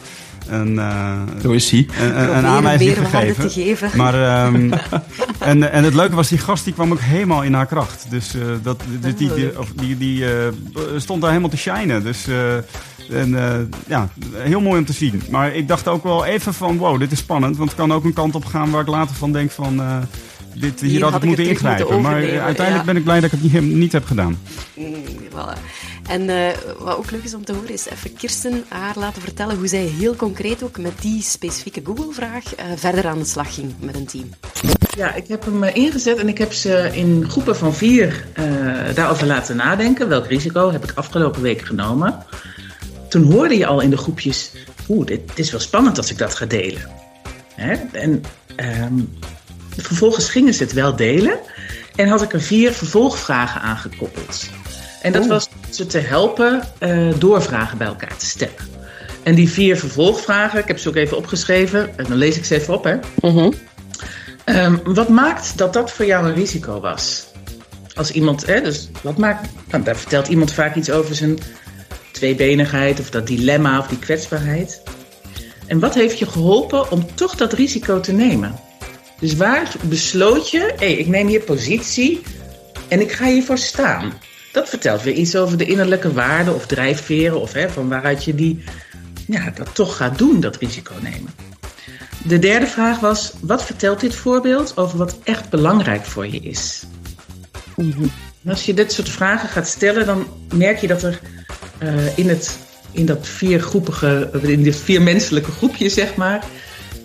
een, 0.50 0.80
eh, 0.80 1.12
Zo 1.42 1.52
is 1.52 1.70
hij. 1.72 1.80
een, 2.00 2.06
een, 2.06 2.10
een 2.10 2.24
Proberen 2.26 2.46
aanwijzing 2.46 2.98
gegeven. 2.98 3.48
te 3.48 3.54
geven. 3.54 3.90
Maar, 3.96 4.14
ehm, 4.46 4.72
en, 5.40 5.72
en 5.72 5.84
het 5.84 5.94
leuke 5.94 6.16
was, 6.16 6.28
die 6.30 6.38
gast 6.38 6.64
die 6.64 6.74
kwam 6.74 6.92
ook 6.92 7.00
helemaal 7.00 7.44
in 7.44 7.54
haar 7.54 7.66
kracht. 7.66 8.06
Dus 8.10 8.36
eh, 8.36 8.42
dat, 8.64 8.84
dus 9.00 9.16
die, 9.16 9.34
die, 9.34 9.60
of 9.60 9.72
die, 9.76 9.98
die 9.98 10.26
eh, 10.26 10.48
stond 10.98 11.22
daar 11.22 11.30
helemaal 11.30 11.52
te 11.52 11.58
shinen. 11.58 12.04
Dus 12.04 12.28
eh, 12.28 12.36
en, 13.10 13.36
eh, 13.36 13.60
ja, 13.88 14.10
heel 14.34 14.62
mooi 14.62 14.80
om 14.80 14.86
te 14.86 14.94
zien. 14.94 15.22
Maar 15.30 15.56
ik 15.56 15.68
dacht 15.68 15.88
ook 15.88 16.04
wel 16.04 16.26
even 16.26 16.54
van, 16.54 16.78
wow, 16.78 17.00
dit 17.00 17.12
is 17.12 17.20
spannend. 17.20 17.58
Want 17.58 17.70
het 17.70 17.80
kan 17.80 17.94
ook 17.94 18.04
een 18.04 18.14
kant 18.14 18.36
op 18.36 18.46
gaan 18.46 18.72
waar 18.72 18.82
ik 18.82 18.88
later 18.88 19.16
van 19.16 19.32
denk 19.32 19.52
van... 19.52 19.82
eh, 19.82 19.98
dit, 20.54 20.80
hier, 20.80 20.90
Hier 20.90 21.04
had 21.04 21.12
had 21.12 21.22
ik 21.22 21.28
moeten 21.28 21.46
het 21.46 21.54
ingrijpen. 21.54 21.84
moeten 21.84 22.02
maar 22.02 22.16
overnemen, 22.16 22.44
uiteindelijk 22.44 22.86
ja. 22.86 22.92
ben 22.92 23.02
ik 23.02 23.04
blij 23.04 23.20
dat 23.20 23.32
ik 23.32 23.40
het 23.42 23.54
niet, 23.54 23.76
niet 23.76 23.92
heb 23.92 24.06
gedaan. 24.06 24.38
Voilà. 25.32 25.58
En 26.08 26.30
eh, 26.30 26.58
wat 26.80 26.98
ook 26.98 27.12
leuk 27.12 27.24
is 27.24 27.34
om 27.34 27.46
te 27.46 27.54
horen, 27.54 27.70
is 27.74 27.90
even 27.90 28.14
Kirsten 28.14 28.64
haar 28.68 28.94
laten 28.98 29.22
vertellen 29.22 29.58
hoe 29.58 29.68
zij 29.68 29.80
heel 29.80 30.16
concreet 30.16 30.64
ook 30.64 30.78
met 30.78 31.02
die 31.02 31.22
specifieke 31.22 31.82
Google-vraag 31.84 32.56
eh, 32.56 32.66
verder 32.76 33.08
aan 33.08 33.18
de 33.20 33.26
slag 33.26 33.54
ging 33.54 33.74
met 33.80 33.96
een 33.96 34.06
team. 34.06 34.30
Ja, 34.98 35.14
ik 35.14 35.28
heb 35.28 35.46
hem 35.46 35.64
eh, 35.64 35.76
ingezet 35.76 36.18
en 36.18 36.28
ik 36.28 36.38
heb 36.38 36.54
ze 36.54 36.90
in 36.94 37.26
groepen 37.30 37.56
van 37.56 37.74
vier 37.74 38.26
eh, 38.34 38.46
daarover 38.94 39.28
laten 39.28 39.56
nadenken. 39.56 40.10
Welk 40.10 40.28
risico 40.28 40.72
heb 40.72 40.84
ik 40.84 40.92
afgelopen 40.96 41.42
week 41.42 41.62
genomen? 41.62 42.26
Toen 43.10 43.32
hoorde 43.32 43.58
je 43.58 43.66
al 43.66 43.82
in 43.82 43.90
de 43.90 43.98
groepjes, 43.98 44.52
oeh, 44.90 45.06
dit, 45.06 45.28
dit 45.28 45.40
is 45.40 45.52
wel 45.52 45.60
spannend 45.60 45.98
als 45.98 46.12
ik 46.12 46.18
dat 46.18 46.36
ga 46.36 46.46
delen. 46.46 46.82
Hè? 47.56 47.74
En 47.92 48.24
ehm, 48.56 48.94
vervolgens 49.78 50.30
gingen 50.30 50.54
ze 50.54 50.64
het 50.64 50.74
wel 50.74 50.96
delen 50.96 51.40
en 51.96 52.08
had 52.08 52.22
ik 52.22 52.34
er 52.34 52.42
vier 52.42 52.72
vervolgvragen 52.72 53.62
aan 53.62 53.78
gekoppeld. 53.78 54.50
En 55.02 55.12
dat 55.12 55.26
was 55.28 55.50
ze 55.70 55.86
te 55.86 56.00
helpen 56.00 56.62
eh, 56.78 57.10
doorvragen 57.18 57.78
bij 57.78 57.88
elkaar 57.88 58.18
te 58.18 58.26
stellen. 58.26 58.76
En 59.24 59.36
die 59.36 59.50
vier 59.50 59.78
vervolgvragen, 59.78 60.60
ik 60.60 60.68
heb 60.68 60.80
ze 60.80 60.90
ook 60.90 60.96
even 60.96 61.18
opgeschreven, 61.18 61.98
en 61.98 62.06
dan 62.08 62.18
lees 62.18 62.38
ik 62.38 62.46
ze 62.46 62.56
even 62.56 62.74
op 62.74 62.84
hè. 62.84 62.98
Ehm, 64.46 64.78
wat 64.84 65.10
maakt 65.10 65.58
dat 65.58 65.74
dat 65.74 65.92
voor 65.92 66.06
jou 66.06 66.28
een 66.28 66.34
risico 66.34 66.80
was? 66.80 67.26
Als 67.96 68.12
iemand, 68.12 68.46
hè, 68.46 68.62
dus 68.62 68.90
wat 69.02 69.18
maakt, 69.18 69.50
nou, 69.68 69.84
daar 69.84 69.98
vertelt 69.98 70.28
iemand 70.28 70.54
vaak 70.54 70.76
iets 70.76 70.90
over 70.92 71.16
zijn 71.16 71.38
tweebenigheid 72.18 73.00
of 73.00 73.10
dat 73.10 73.28
dilemma 73.28 73.80
of 73.80 73.88
die 73.88 74.00
kwetsbaarheid. 74.00 74.82
En 75.66 75.80
wat 75.80 75.94
heeft 75.94 76.20
je 76.20 76.26
geholpen 76.26 76.92
om 76.92 77.06
toch 77.16 77.36
dat 77.36 77.54
risico 77.54 78.00
te 78.00 78.12
nemen? 78.12 78.56
Dus 79.20 79.36
waar 79.36 79.72
besloot 79.82 80.50
je, 80.50 80.74
hé, 80.78 80.86
ik 80.86 81.08
neem 81.08 81.28
hier 81.28 81.42
positie 81.42 82.22
en 82.88 83.02
ik 83.02 83.12
ga 83.12 83.26
hiervoor 83.26 83.58
staan? 83.58 84.14
Dat 84.52 84.70
vertelt 84.70 85.04
weer 85.04 85.14
iets 85.14 85.36
over 85.36 85.58
de 85.58 85.66
innerlijke 85.66 86.14
waarden 86.14 86.56
of 86.56 86.66
drijfveren 86.66 87.42
of 87.42 87.54
hè, 87.54 87.70
van 87.70 87.90
waaruit 87.90 88.24
je 88.24 88.36
die, 88.36 88.64
ja, 89.28 89.52
dat 89.56 89.76
toch 89.76 89.98
gaat 89.98 90.18
doen, 90.18 90.40
dat 90.40 90.58
risico 90.58 90.94
nemen. 91.02 91.34
De 92.24 92.40
derde 92.40 92.68
vraag 92.68 93.00
was: 93.00 93.34
wat 93.42 93.64
vertelt 93.64 94.00
dit 94.00 94.16
voorbeeld 94.16 94.78
over 94.78 94.98
wat 94.98 95.18
echt 95.24 95.50
belangrijk 95.50 96.06
voor 96.06 96.28
je 96.28 96.40
is? 96.40 96.84
En 97.76 98.50
als 98.50 98.66
je 98.66 98.74
dit 98.74 98.92
soort 98.92 99.10
vragen 99.10 99.50
gaat 99.50 99.68
stellen, 99.68 100.06
dan 100.06 100.28
merk 100.54 100.78
je 100.78 100.88
dat 100.88 101.04
er 101.04 101.20
eh, 101.78 102.18
in, 102.18 102.30
het, 102.30 102.58
in 102.92 103.06
dat 103.06 103.28
viergroepige, 103.28 104.30
in 104.42 104.64
dit 104.64 104.76
viermenselijke 104.76 105.52
groepje, 105.52 105.90
zeg 105.90 106.16
maar, 106.16 106.46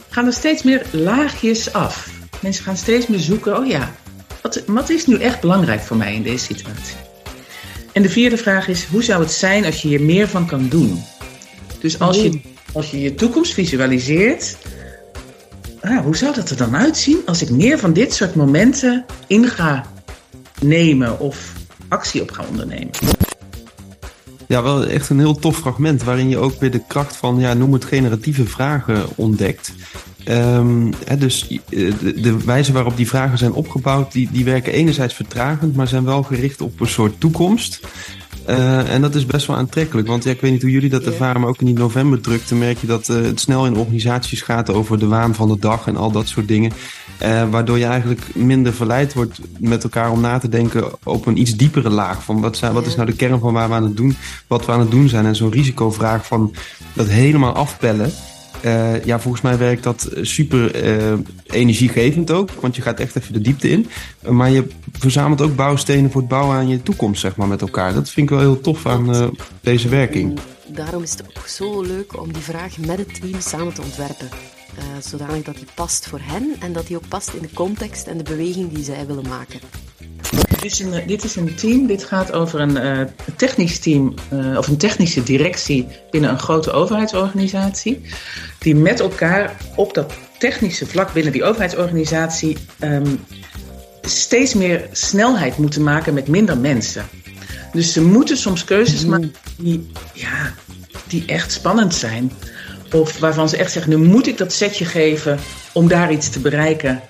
gaan 0.09 0.27
er 0.27 0.33
steeds 0.33 0.63
meer 0.63 0.83
laagjes 0.91 1.73
af. 1.73 2.09
Mensen 2.41 2.64
gaan 2.64 2.76
steeds 2.76 3.07
meer 3.07 3.19
zoeken: 3.19 3.59
oh 3.59 3.67
ja, 3.67 3.95
wat, 4.43 4.62
wat 4.67 4.91
is 4.91 5.07
nu 5.07 5.17
echt 5.17 5.41
belangrijk 5.41 5.81
voor 5.81 5.97
mij 5.97 6.14
in 6.14 6.23
deze 6.23 6.45
situatie? 6.45 6.97
En 7.93 8.02
de 8.02 8.09
vierde 8.09 8.37
vraag 8.37 8.69
is: 8.69 8.85
hoe 8.85 9.02
zou 9.02 9.23
het 9.23 9.33
zijn 9.33 9.64
als 9.64 9.83
je 9.83 9.88
hier 9.88 10.00
meer 10.00 10.29
van 10.29 10.47
kan 10.47 10.69
doen? 10.69 11.02
Dus 11.81 11.99
als 11.99 12.17
je 12.23 12.41
als 12.73 12.91
je, 12.91 13.00
je 13.00 13.14
toekomst 13.14 13.55
visualiseert, 13.55 14.57
ah, 15.81 16.00
hoe 16.00 16.17
zou 16.17 16.35
dat 16.35 16.50
er 16.50 16.57
dan 16.57 16.76
uitzien 16.76 17.19
als 17.26 17.43
ik 17.43 17.50
meer 17.50 17.79
van 17.79 17.93
dit 17.93 18.14
soort 18.14 18.35
momenten 18.35 19.05
in 19.26 19.49
ga 19.49 19.87
nemen 20.61 21.19
of 21.19 21.52
actie 21.88 22.23
op 22.23 22.31
ga 22.31 22.45
ondernemen? 22.49 22.91
Ja, 24.52 24.62
wel 24.62 24.87
echt 24.87 25.09
een 25.09 25.18
heel 25.18 25.35
tof 25.35 25.56
fragment 25.56 26.02
waarin 26.02 26.28
je 26.28 26.38
ook 26.38 26.61
weer 26.61 26.71
de 26.71 26.82
kracht 26.87 27.16
van, 27.16 27.38
ja, 27.38 27.54
noem 27.54 27.73
het 27.73 27.85
generatieve 27.85 28.47
vragen 28.47 29.04
ontdekt. 29.14 29.73
Hè, 30.25 31.16
dus 31.18 31.49
eh, 31.49 31.59
de, 32.00 32.21
de 32.21 32.44
wijze 32.44 32.73
waarop 32.73 32.97
die 32.97 33.09
vragen 33.09 33.38
zijn 33.38 33.52
opgebouwd, 33.52 34.12
die, 34.12 34.28
die 34.32 34.44
werken 34.44 34.73
enerzijds 34.73 35.14
vertragend, 35.14 35.75
maar 35.76 35.88
zijn 35.88 36.04
wel 36.04 36.23
gericht 36.23 36.61
op 36.61 36.80
een 36.80 36.88
soort 36.88 37.21
toekomst. 37.21 37.80
Eh, 38.46 38.94
en 38.94 39.00
dat 39.00 39.14
is 39.14 39.26
best 39.26 39.46
wel 39.46 39.56
aantrekkelijk, 39.56 40.08
want 40.08 40.25
ja, 40.25 40.30
ik 40.30 40.40
weet 40.40 40.52
niet 40.52 40.62
hoe 40.62 40.70
jullie 40.70 40.90
dat 40.90 41.04
ervaren, 41.04 41.40
maar 41.40 41.50
ook 41.50 41.61
in 41.61 41.66
die 41.66 41.78
novemberdrukte 41.78 42.54
merk 42.54 42.78
je 42.78 42.87
dat 42.87 43.08
eh, 43.08 43.16
het 43.16 43.40
snel 43.40 43.66
in 43.66 43.76
organisaties 43.76 44.40
gaat 44.40 44.70
over 44.70 44.99
de 44.99 45.06
waan 45.06 45.34
van 45.34 45.49
de 45.49 45.58
dag 45.58 45.87
en 45.87 45.96
al 45.96 46.11
dat 46.11 46.28
soort 46.28 46.49
dingen. 46.49 46.72
Eh, 47.18 47.50
waardoor 47.50 47.78
je 47.78 47.84
eigenlijk 47.84 48.34
minder 48.34 48.72
verleid 48.72 49.14
wordt 49.14 49.40
met 49.58 49.82
elkaar 49.82 50.11
om 50.11 50.20
na 50.20 50.38
te 50.38 50.49
denken 50.49 50.84
op 51.04 51.26
een 51.26 51.40
iets 51.40 51.56
diepere 51.56 51.90
laag. 51.90 52.22
Van 52.25 52.40
wat, 52.40 52.56
zijn, 52.56 52.72
wat 52.72 52.87
is 52.87 52.94
nou 52.94 53.06
de 53.06 53.16
kern 53.16 53.38
van 53.38 53.52
waar 53.52 53.68
we 53.68 53.75
aan 53.75 53.82
het 53.82 53.96
doen, 53.96 54.16
wat 54.46 54.66
we 54.66 54.72
aan 54.72 54.80
het 54.80 54.90
doen 54.90 55.08
zijn. 55.08 55.26
En 55.26 55.37
zo'n 55.37 55.52
risicovraag 55.52 56.26
van 56.26 56.54
dat 56.92 57.08
helemaal 57.08 57.52
afpellen. 57.52 58.12
Eh, 58.62 59.04
ja, 59.04 59.21
volgens 59.21 59.42
mij 59.42 59.59
werkt 59.59 59.83
dat 59.83 60.09
super 60.21 60.75
eh, 60.75 61.12
energiegevend 61.47 62.31
ook. 62.31 62.50
Want 62.50 62.76
je 62.76 62.83
gaat 62.83 63.00
echt 63.00 63.16
even 63.16 63.33
de 63.33 63.40
diepte 63.40 63.71
in. 63.71 63.87
Maar 64.28 64.50
je 64.50 64.69
verzamelt 64.92 65.40
ook 65.40 65.57
bouwstenen 65.57 66.11
voor 66.11 66.21
het 66.21 66.31
bouwen 66.31 66.57
aan 66.57 66.69
je 66.69 66.83
toekomst, 66.83 67.21
zeg 67.21 67.37
maar, 67.37 67.49
met 67.49 67.61
elkaar. 67.61 67.95
Dat 67.95 68.11
vind 68.11 68.31
ik 68.31 68.37
wel 68.37 68.45
heel 68.45 68.61
tof 68.61 68.87
aan 68.87 69.14
uh, 69.14 69.26
deze 69.61 69.88
werking. 69.88 70.38
Daarom 70.66 71.02
is 71.02 71.11
het 71.11 71.25
ook 71.28 71.47
zo 71.47 71.83
leuk 71.83 72.21
om 72.21 72.33
die 72.33 72.42
vraag 72.42 72.78
met 72.78 72.99
het 72.99 73.21
team 73.21 73.40
samen 73.40 73.75
te 73.75 73.83
ontwerpen. 73.83 74.28
Zodanig 75.00 75.42
dat 75.42 75.54
die 75.54 75.66
past 75.75 76.07
voor 76.09 76.21
hen 76.23 76.54
en 76.61 76.73
dat 76.73 76.87
die 76.87 76.97
ook 76.97 77.09
past 77.09 77.33
in 77.33 77.42
de 77.42 77.52
context 77.54 78.07
en 78.07 78.16
de 78.16 78.23
beweging 78.23 78.73
die 78.73 78.85
zij 78.85 79.07
willen 79.07 79.28
maken. 79.28 79.61
Dit 80.62 80.73
is 80.73 80.78
een, 80.78 81.07
dit 81.07 81.25
is 81.25 81.37
een 81.37 81.54
team, 81.54 81.87
dit 81.87 82.04
gaat 82.04 82.33
over 82.33 82.61
een 82.61 82.76
uh, 82.76 83.07
technisch 83.37 83.78
team 83.78 84.14
uh, 84.33 84.59
of 84.59 84.69
een 84.69 84.76
technische 84.76 85.23
directie 85.23 85.87
binnen 86.11 86.31
een 86.31 86.38
grote 86.38 86.71
overheidsorganisatie. 86.73 88.00
Die 88.59 88.75
met 88.75 89.00
elkaar 89.00 89.57
op 89.76 89.95
dat 89.95 90.12
technische 90.38 90.87
vlak 90.87 91.12
binnen 91.12 91.33
die 91.33 91.45
overheidsorganisatie 91.45 92.57
ehm, 92.78 93.14
steeds 94.02 94.54
meer 94.54 94.88
snelheid 94.92 95.57
moeten 95.57 95.83
maken 95.83 96.14
met 96.14 96.28
minder 96.28 96.59
mensen. 96.59 97.04
Dus 97.73 97.92
ze 97.92 98.02
moeten 98.02 98.37
soms 98.37 98.64
keuzes 98.64 99.04
maken 99.04 99.35
die, 99.57 99.90
ja, 100.12 100.54
die 101.09 101.25
echt 101.26 101.52
spannend 101.52 101.95
zijn. 101.95 102.33
Of 102.92 103.19
waarvan 103.19 103.49
ze 103.49 103.57
echt 103.57 103.73
zeggen, 103.73 103.90
nu 103.90 104.09
moet 104.09 104.26
ik 104.26 104.38
dat 104.38 104.52
setje 104.52 104.85
geven 104.85 105.38
om 105.73 105.88
daar 105.88 106.12
iets 106.12 106.31
te 106.31 106.40
bereiken. 106.40 107.00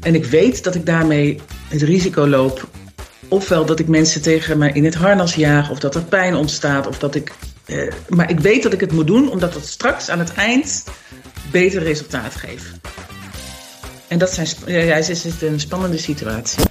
En 0.00 0.14
ik 0.14 0.24
weet 0.24 0.64
dat 0.64 0.74
ik 0.74 0.86
daarmee 0.86 1.40
het 1.70 1.82
risico 1.82 2.26
loop. 2.26 2.68
Ofwel 3.28 3.66
dat 3.66 3.78
ik 3.78 3.88
mensen 3.88 4.22
tegen 4.22 4.58
me 4.58 4.72
in 4.72 4.84
het 4.84 4.94
harnas 4.94 5.34
jaag, 5.34 5.70
of 5.70 5.78
dat 5.78 5.94
er 5.94 6.02
pijn 6.02 6.34
ontstaat, 6.34 6.86
of 6.86 6.98
dat 6.98 7.14
ik. 7.14 7.32
Eh, 7.64 7.92
maar 8.08 8.30
ik 8.30 8.40
weet 8.40 8.62
dat 8.62 8.72
ik 8.72 8.80
het 8.80 8.92
moet 8.92 9.06
doen, 9.06 9.30
omdat 9.30 9.54
het 9.54 9.66
straks 9.66 10.08
aan 10.08 10.18
het 10.18 10.32
eind 10.32 10.84
beter 11.50 11.82
resultaat 11.82 12.34
geeft. 12.34 12.70
En 14.08 14.18
dat 14.18 14.32
zijn, 14.32 14.46
ja, 14.66 14.96
is 14.96 15.24
het 15.24 15.42
een 15.42 15.60
spannende 15.60 15.98
situatie. 15.98 16.62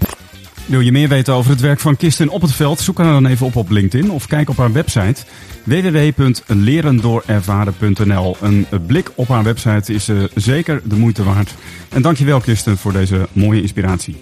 Wil 0.69 0.79
je 0.79 0.91
meer 0.91 1.07
weten 1.07 1.33
over 1.33 1.51
het 1.51 1.59
werk 1.59 1.79
van 1.79 1.97
Kisten 1.97 2.29
op 2.29 2.41
het 2.41 2.51
veld? 2.51 2.79
Zoek 2.79 2.97
haar 2.97 3.11
dan 3.11 3.25
even 3.25 3.45
op 3.45 3.55
op 3.55 3.69
LinkedIn 3.69 4.11
of 4.11 4.27
kijk 4.27 4.49
op 4.49 4.57
haar 4.57 4.71
website 4.71 5.21
www.lerendoorervaren.nl. 5.63 8.37
Een 8.41 8.67
blik 8.87 9.11
op 9.15 9.27
haar 9.27 9.43
website 9.43 9.93
is 9.93 10.09
uh, 10.09 10.23
zeker 10.35 10.81
de 10.83 10.95
moeite 10.95 11.23
waard. 11.23 11.55
En 11.89 12.01
dankjewel 12.01 12.39
Kisten 12.39 12.77
voor 12.77 12.93
deze 12.93 13.27
mooie 13.31 13.61
inspiratie. 13.61 14.21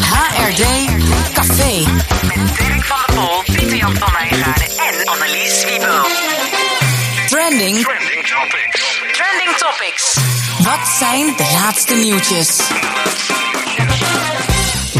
HRD 0.00 0.64
Café. 1.32 1.84
Met 2.26 2.56
Dirk 2.58 2.84
van 2.84 2.98
der 3.06 3.14
Pol, 3.14 3.42
Pieter 3.44 3.76
Jan 3.76 3.96
van 3.98 4.12
Meijgaarden 4.12 4.68
en 4.68 5.04
Annelies 5.04 5.64
Wiebo. 5.64 6.06
Trending. 7.26 7.84
Trending 7.84 8.26
topics. 8.26 9.00
Trending 9.12 9.56
Topics. 9.56 10.14
Wat 10.58 10.88
zijn 10.98 11.36
de 11.36 11.58
laatste 11.62 11.94
nieuwtjes? 11.94 12.56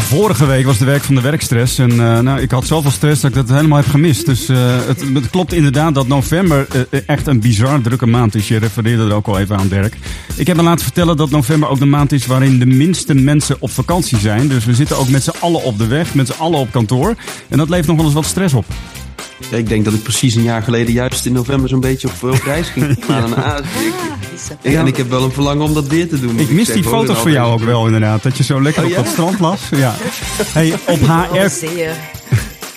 Vorige 0.09 0.45
week 0.45 0.65
was 0.65 0.77
de 0.77 0.85
werk 0.85 1.03
van 1.03 1.15
de 1.15 1.21
werkstress. 1.21 1.77
En 1.77 1.91
uh, 1.91 2.19
nou, 2.19 2.39
ik 2.39 2.51
had 2.51 2.65
zoveel 2.65 2.91
stress 2.91 3.21
dat 3.21 3.29
ik 3.29 3.35
dat 3.35 3.49
helemaal 3.49 3.77
heb 3.77 3.87
gemist. 3.87 4.25
Dus 4.25 4.49
uh, 4.49 4.57
het, 4.85 5.29
klopt 5.29 5.53
inderdaad 5.53 5.95
dat 5.95 6.07
november 6.07 6.67
uh, 6.75 7.01
echt 7.05 7.27
een 7.27 7.39
bizar 7.39 7.81
drukke 7.81 8.05
maand 8.05 8.35
is. 8.35 8.47
Je 8.47 8.57
refereerde 8.57 9.03
er 9.03 9.13
ook 9.13 9.27
al 9.27 9.39
even 9.39 9.57
aan, 9.57 9.67
Dirk. 9.67 9.97
Ik 10.35 10.47
heb 10.47 10.55
me 10.55 10.63
laten 10.63 10.83
vertellen 10.83 11.17
dat 11.17 11.29
november 11.29 11.69
ook 11.69 11.79
de 11.79 11.85
maand 11.85 12.11
is 12.11 12.25
waarin 12.25 12.59
de 12.59 12.65
minste 12.65 13.13
mensen 13.13 13.55
op 13.59 13.71
vakantie 13.71 14.17
zijn. 14.17 14.47
Dus 14.47 14.65
we 14.65 14.75
zitten 14.75 14.97
ook 14.97 15.09
met 15.09 15.23
z'n 15.23 15.33
allen 15.39 15.63
op 15.63 15.77
de 15.77 15.87
weg, 15.87 16.13
met 16.13 16.27
z'n 16.27 16.41
allen 16.41 16.59
op 16.59 16.71
kantoor. 16.71 17.15
En 17.47 17.57
dat 17.57 17.69
levert 17.69 17.87
nog 17.87 17.95
wel 17.95 18.05
eens 18.05 18.13
wat 18.13 18.25
stress 18.25 18.53
op. 18.53 18.65
Ja, 19.49 19.57
ik 19.57 19.69
denk 19.69 19.85
dat 19.85 19.93
ik 19.93 20.03
precies 20.03 20.35
een 20.35 20.43
jaar 20.43 20.63
geleden 20.63 20.93
juist 20.93 21.25
in 21.25 21.33
november 21.33 21.69
zo'n 21.69 21.79
beetje 21.79 22.07
op, 22.07 22.33
op 22.33 22.43
reis 22.43 22.67
ging. 22.69 22.97
Maar 23.07 23.23
een 23.23 23.35
ah, 23.35 23.57
ik, 24.61 24.73
en 24.73 24.87
ik 24.87 24.97
heb 24.97 25.09
wel 25.09 25.23
een 25.23 25.31
verlangen 25.31 25.65
om 25.65 25.73
dat 25.73 25.87
weer 25.87 26.09
te 26.09 26.19
doen. 26.19 26.39
Ik 26.39 26.49
mis 26.49 26.67
die 26.67 26.83
foto's 26.83 27.17
van 27.17 27.31
jou 27.31 27.53
ook 27.53 27.63
wel 27.63 27.85
inderdaad. 27.85 28.23
Dat 28.23 28.37
je 28.37 28.43
zo 28.43 28.61
lekker 28.61 28.83
Oh, 28.83 28.89
op 28.89 28.95
ja? 28.95 29.01
dat 29.01 29.11
strand 29.11 29.39
las. 29.39 29.61
Ja. 29.75 29.95
Hey, 30.53 30.73
op 30.87 30.99
HR... 30.99 31.49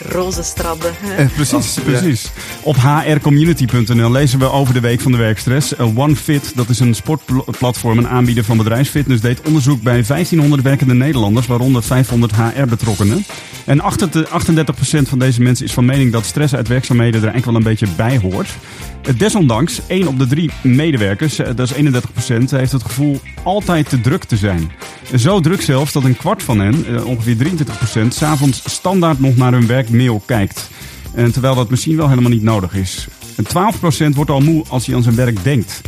Zeeën, 0.02 0.12
roze 0.12 0.42
stranden. 0.42 0.92
Eh, 1.16 1.26
precies, 1.34 1.78
precies. 1.84 2.30
Op 2.62 2.76
hrcommunity.nl 2.76 4.10
lezen 4.10 4.38
we 4.38 4.50
over 4.50 4.74
de 4.74 4.80
week 4.80 5.00
van 5.00 5.12
de 5.12 5.18
werkstress. 5.18 5.72
Uh, 5.72 5.98
OneFit, 5.98 6.52
dat 6.54 6.68
is 6.68 6.80
een 6.80 6.94
sportplatform 6.94 7.98
en 7.98 8.08
aanbieder 8.08 8.44
van 8.44 8.56
bedrijfsfitness, 8.56 9.20
deed 9.20 9.40
onderzoek 9.46 9.82
bij 9.82 10.02
1500 10.06 10.62
werkende 10.62 10.94
Nederlanders, 10.94 11.46
waaronder 11.46 11.82
500 11.82 12.32
HR-betrokkenen. 12.36 13.24
En 13.64 13.80
38% 13.80 15.08
van 15.08 15.18
deze 15.18 15.42
mensen 15.42 15.66
is 15.66 15.72
van 15.72 15.84
mening 15.84 16.12
dat 16.12 16.24
stress 16.24 16.54
uit 16.54 16.68
werkzaamheden 16.68 17.22
er 17.22 17.28
eigenlijk 17.28 17.46
wel 17.46 17.56
een 17.56 17.78
beetje 17.78 17.94
bij 17.96 18.18
hoort. 18.18 18.48
Uh, 19.08 19.18
Desondanks, 19.18 19.80
1 19.86 20.06
op 20.06 20.18
de 20.18 20.26
3 20.26 20.50
medewerkers, 20.62 21.38
uh, 21.38 21.46
dat 21.54 21.70
is 21.70 21.72
31%, 21.72 22.50
heeft 22.50 22.72
het 22.72 22.82
gevoel 22.82 23.20
altijd 23.42 23.88
te 23.88 24.00
druk 24.00 24.24
te 24.24 24.36
zijn. 24.36 24.72
Zo 25.16 25.40
druk 25.40 25.62
zelfs 25.62 25.92
dat 25.92 26.04
een 26.04 26.16
kwart 26.16 26.42
van 26.42 26.58
hen, 26.58 27.04
ongeveer 27.04 27.36
23%, 27.36 28.08
s'avonds 28.08 28.62
standaard 28.64 29.20
nog 29.20 29.36
naar 29.36 29.52
hun 29.52 29.66
werkmail 29.92 30.22
kijkt. 30.26 30.70
En 31.14 31.32
terwijl 31.32 31.54
dat 31.54 31.70
misschien 31.70 31.96
wel 31.96 32.08
helemaal 32.08 32.30
niet 32.30 32.42
nodig 32.42 32.74
is. 32.74 33.08
En 33.36 33.44
12% 34.12 34.14
wordt 34.14 34.30
al 34.30 34.40
moe 34.40 34.64
als 34.68 34.86
hij 34.86 34.94
aan 34.94 35.02
zijn 35.02 35.14
werk 35.14 35.44
denkt. 35.44 35.80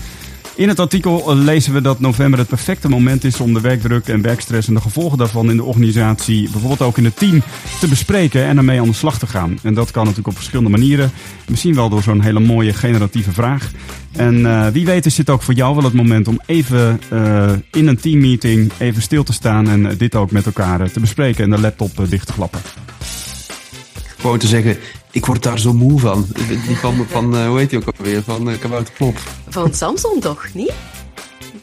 In 0.56 0.68
het 0.68 0.80
artikel 0.80 1.30
eh, 1.30 1.36
lezen 1.36 1.72
we 1.72 1.80
dat 1.80 2.00
november 2.00 2.38
het 2.38 2.48
perfecte 2.48 2.88
moment 2.88 3.24
is 3.24 3.40
om 3.40 3.54
de 3.54 3.60
werkdruk 3.60 4.08
en 4.08 4.22
werkstress 4.22 4.68
en 4.68 4.74
de 4.74 4.80
gevolgen 4.80 5.18
daarvan 5.18 5.50
in 5.50 5.56
de 5.56 5.64
organisatie, 5.64 6.42
bijvoorbeeld 6.50 6.82
ook 6.82 6.98
in 6.98 7.04
het 7.04 7.16
team, 7.16 7.42
te 7.80 7.88
bespreken 7.88 8.44
en 8.44 8.56
ermee 8.56 8.80
aan 8.80 8.86
de 8.86 8.92
slag 8.92 9.18
te 9.18 9.26
gaan. 9.26 9.58
En 9.62 9.74
dat 9.74 9.90
kan 9.90 10.02
natuurlijk 10.02 10.28
op 10.28 10.36
verschillende 10.36 10.70
manieren. 10.70 11.10
Misschien 11.48 11.74
wel 11.74 11.88
door 11.88 12.02
zo'n 12.02 12.20
hele 12.20 12.40
mooie 12.40 12.72
generatieve 12.72 13.32
vraag. 13.32 13.70
En 14.12 14.38
uh, 14.38 14.66
wie 14.66 14.84
weet 14.84 15.06
is 15.06 15.14
dit 15.14 15.30
ook 15.30 15.42
voor 15.42 15.54
jou 15.54 15.74
wel 15.74 15.84
het 15.84 15.92
moment 15.92 16.28
om 16.28 16.40
even 16.46 17.00
uh, 17.12 17.52
in 17.70 17.86
een 17.86 18.00
teammeeting 18.00 18.72
even 18.78 19.02
stil 19.02 19.22
te 19.24 19.32
staan 19.32 19.68
en 19.68 19.96
dit 19.96 20.14
ook 20.14 20.30
met 20.30 20.46
elkaar 20.46 20.90
te 20.90 21.00
bespreken 21.00 21.44
en 21.44 21.50
de 21.50 21.60
laptop 21.60 21.90
dicht 22.08 22.26
te 22.26 22.32
klappen. 22.32 22.60
Gewoon 24.24 24.38
te 24.38 24.46
zeggen, 24.46 24.78
ik 25.10 25.26
word 25.26 25.42
daar 25.42 25.58
zo 25.58 25.72
moe 25.72 26.00
van. 26.00 26.26
Die 26.66 26.76
van, 26.76 27.06
van 27.08 27.34
uh, 27.34 27.46
hoe 27.46 27.58
heet 27.58 27.70
die 27.70 27.78
ook 27.78 27.94
alweer? 27.98 28.22
Van 28.22 28.48
uh, 28.48 28.58
Kabouter 28.58 28.94
Plop. 28.94 29.18
Van 29.48 29.74
Samson 29.74 30.20
toch, 30.20 30.48
niet? 30.52 30.72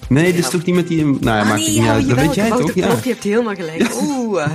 Nee, 0.10 0.34
dit 0.34 0.44
is 0.44 0.50
toch 0.50 0.65
niet 0.65 0.75
met 0.75 0.88
die... 0.88 1.06
Nou 1.06 1.20
ja, 1.24 1.39
ah, 1.39 1.48
maakt 1.48 1.60
nee, 1.60 1.65
het 1.65 1.75
niet 1.75 1.86
ja, 1.86 1.94
uit. 1.94 2.08
Dat 2.08 2.18
weet 2.18 2.36
jij 2.36 2.50
toch? 2.50 2.74
Ja. 2.74 2.88
Plop, 2.88 3.03
je 3.03 3.10
hebt 3.10 3.24
helemaal 3.24 3.56
gelijk. 3.56 3.82
Ja. 3.82 3.89
Oeh, 4.01 4.46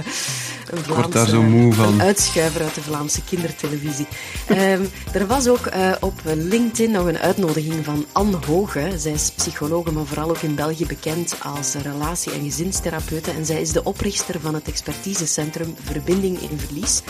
een 0.70 0.84
Vlaamse, 0.84 1.10
daar 1.10 1.28
zo 1.28 1.42
moe 1.42 1.72
van. 1.72 1.92
Een 1.92 2.02
uitschuiver 2.02 2.62
uit 2.62 2.74
de 2.74 2.80
Vlaamse 2.80 3.24
kindertelevisie. 3.24 4.06
um, 4.50 4.88
er 5.12 5.26
was 5.26 5.48
ook 5.48 5.66
uh, 5.66 5.92
op 6.00 6.20
LinkedIn 6.24 6.90
nog 6.90 7.06
een 7.06 7.18
uitnodiging 7.18 7.84
van 7.84 8.04
Anne 8.12 8.38
Hoge. 8.46 8.92
Zij 8.96 9.12
is 9.12 9.30
psychologe, 9.30 9.92
maar 9.92 10.04
vooral 10.04 10.30
ook 10.30 10.42
in 10.42 10.54
België 10.54 10.86
bekend 10.86 11.36
als 11.42 11.74
relatie- 11.74 12.32
en 12.32 12.42
gezinstherapeute. 12.42 13.30
En 13.30 13.46
zij 13.46 13.60
is 13.60 13.72
de 13.72 13.84
oprichter 13.84 14.40
van 14.40 14.54
het 14.54 14.68
expertisecentrum 14.68 15.74
Verbinding 15.84 16.40
in 16.40 16.58
Verlies. 16.58 17.02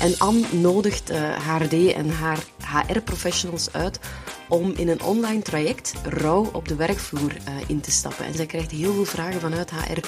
En 0.00 0.18
Anne 0.18 0.44
nodigt 0.50 1.10
uh, 1.10 1.16
HRD 1.18 1.92
en 1.92 2.10
haar 2.10 2.38
HR-professionals 2.60 3.72
uit 3.72 4.00
om 4.48 4.72
in 4.76 4.88
een 4.88 5.02
online 5.02 5.42
traject 5.42 5.92
rouw 6.02 6.48
op 6.52 6.68
de 6.68 6.74
werkvloer 6.74 7.32
uh, 7.32 7.54
in 7.66 7.80
te 7.80 7.90
stappen. 7.90 8.26
En 8.26 8.34
zij 8.34 8.46
krijgt 8.46 8.70
heel 8.70 8.92
veel 8.92 9.04
vragen 9.04 9.40
vanuit 9.40 9.70
HR 9.70 10.00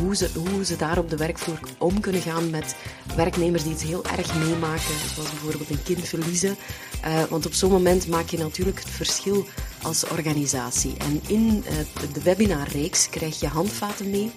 hoe 0.00 0.16
ze, 0.16 0.30
hoe 0.34 0.64
ze 0.64 0.76
daar 0.76 0.98
op 0.98 1.10
de 1.10 1.16
werkvloer 1.16 1.58
om 1.78 2.00
kunnen 2.00 2.20
gaan 2.20 2.41
met 2.50 2.76
werknemers 3.16 3.62
die 3.62 3.72
het 3.72 3.82
heel 3.82 4.04
erg 4.04 4.34
meemaken, 4.34 4.94
zoals 5.14 5.30
bijvoorbeeld 5.30 5.70
een 5.70 5.82
kind 5.82 6.08
verliezen. 6.08 6.56
Uh, 7.04 7.22
want 7.22 7.46
op 7.46 7.52
zo'n 7.52 7.70
moment 7.70 8.08
maak 8.08 8.28
je 8.28 8.38
natuurlijk 8.38 8.78
het 8.78 8.90
verschil 8.90 9.46
als 9.82 10.08
organisatie. 10.08 10.94
En 10.98 11.20
in 11.26 11.64
uh, 11.66 11.72
de 12.12 12.22
webinarreeks 12.22 13.08
krijg 13.08 13.40
je 13.40 13.46
handvaten 13.46 14.10
mee 14.10 14.32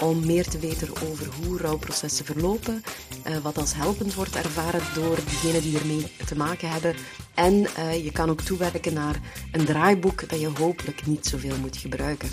om 0.00 0.26
meer 0.26 0.48
te 0.48 0.58
weten 0.58 0.88
over 1.10 1.26
hoe 1.42 1.58
rouwprocessen 1.58 2.24
verlopen, 2.24 2.82
uh, 3.26 3.36
wat 3.36 3.58
als 3.58 3.74
helpend 3.74 4.14
wordt 4.14 4.36
ervaren 4.36 4.82
door 4.94 5.18
diegenen 5.28 5.62
die 5.62 5.78
ermee 5.78 6.06
te 6.26 6.36
maken 6.36 6.70
hebben. 6.70 6.94
En 7.34 7.54
uh, 7.54 8.04
je 8.04 8.12
kan 8.12 8.30
ook 8.30 8.40
toewerken 8.40 8.94
naar 8.94 9.20
een 9.52 9.64
draaiboek 9.64 10.28
dat 10.28 10.40
je 10.40 10.50
hopelijk 10.58 11.06
niet 11.06 11.26
zoveel 11.26 11.56
moet 11.60 11.76
gebruiken. 11.76 12.28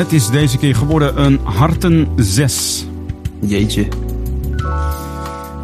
Het 0.00 0.12
is 0.12 0.30
deze 0.30 0.58
keer 0.58 0.76
geworden 0.76 1.24
een 1.24 1.40
harten 1.44 2.08
6. 2.16 2.86
Jeetje. 3.40 3.88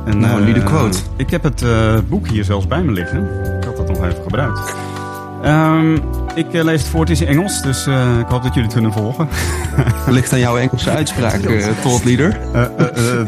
En, 0.06 0.18
nou, 0.18 0.44
nu 0.44 0.52
de 0.52 0.60
eh, 0.60 0.66
quote. 0.66 0.98
Ik 1.16 1.30
heb 1.30 1.42
het 1.42 1.64
boek 2.08 2.28
hier 2.28 2.44
zelfs 2.44 2.66
bij 2.66 2.82
me 2.82 2.92
liggen. 2.92 3.28
Ik 3.58 3.64
had 3.64 3.78
het 3.78 3.88
nog 3.88 4.04
even 4.04 4.22
gebruikt. 4.22 4.74
Um, 5.44 5.94
ik 6.34 6.52
uh, 6.52 6.64
lees 6.64 6.80
het 6.80 6.90
voor, 6.90 7.00
het 7.00 7.10
is 7.10 7.20
Engels, 7.20 7.62
dus 7.62 7.86
uh, 7.86 8.18
ik 8.18 8.26
hoop 8.26 8.42
dat 8.42 8.54
jullie 8.54 8.62
het 8.62 8.72
kunnen 8.72 8.92
volgen. 8.92 9.28
Ligt 10.06 10.32
aan 10.32 10.38
jouw 10.38 10.58
Engelse 10.58 10.90
uitspraak, 10.90 11.40
uh, 11.48 11.66
thought 11.82 12.04
leader. 12.04 12.38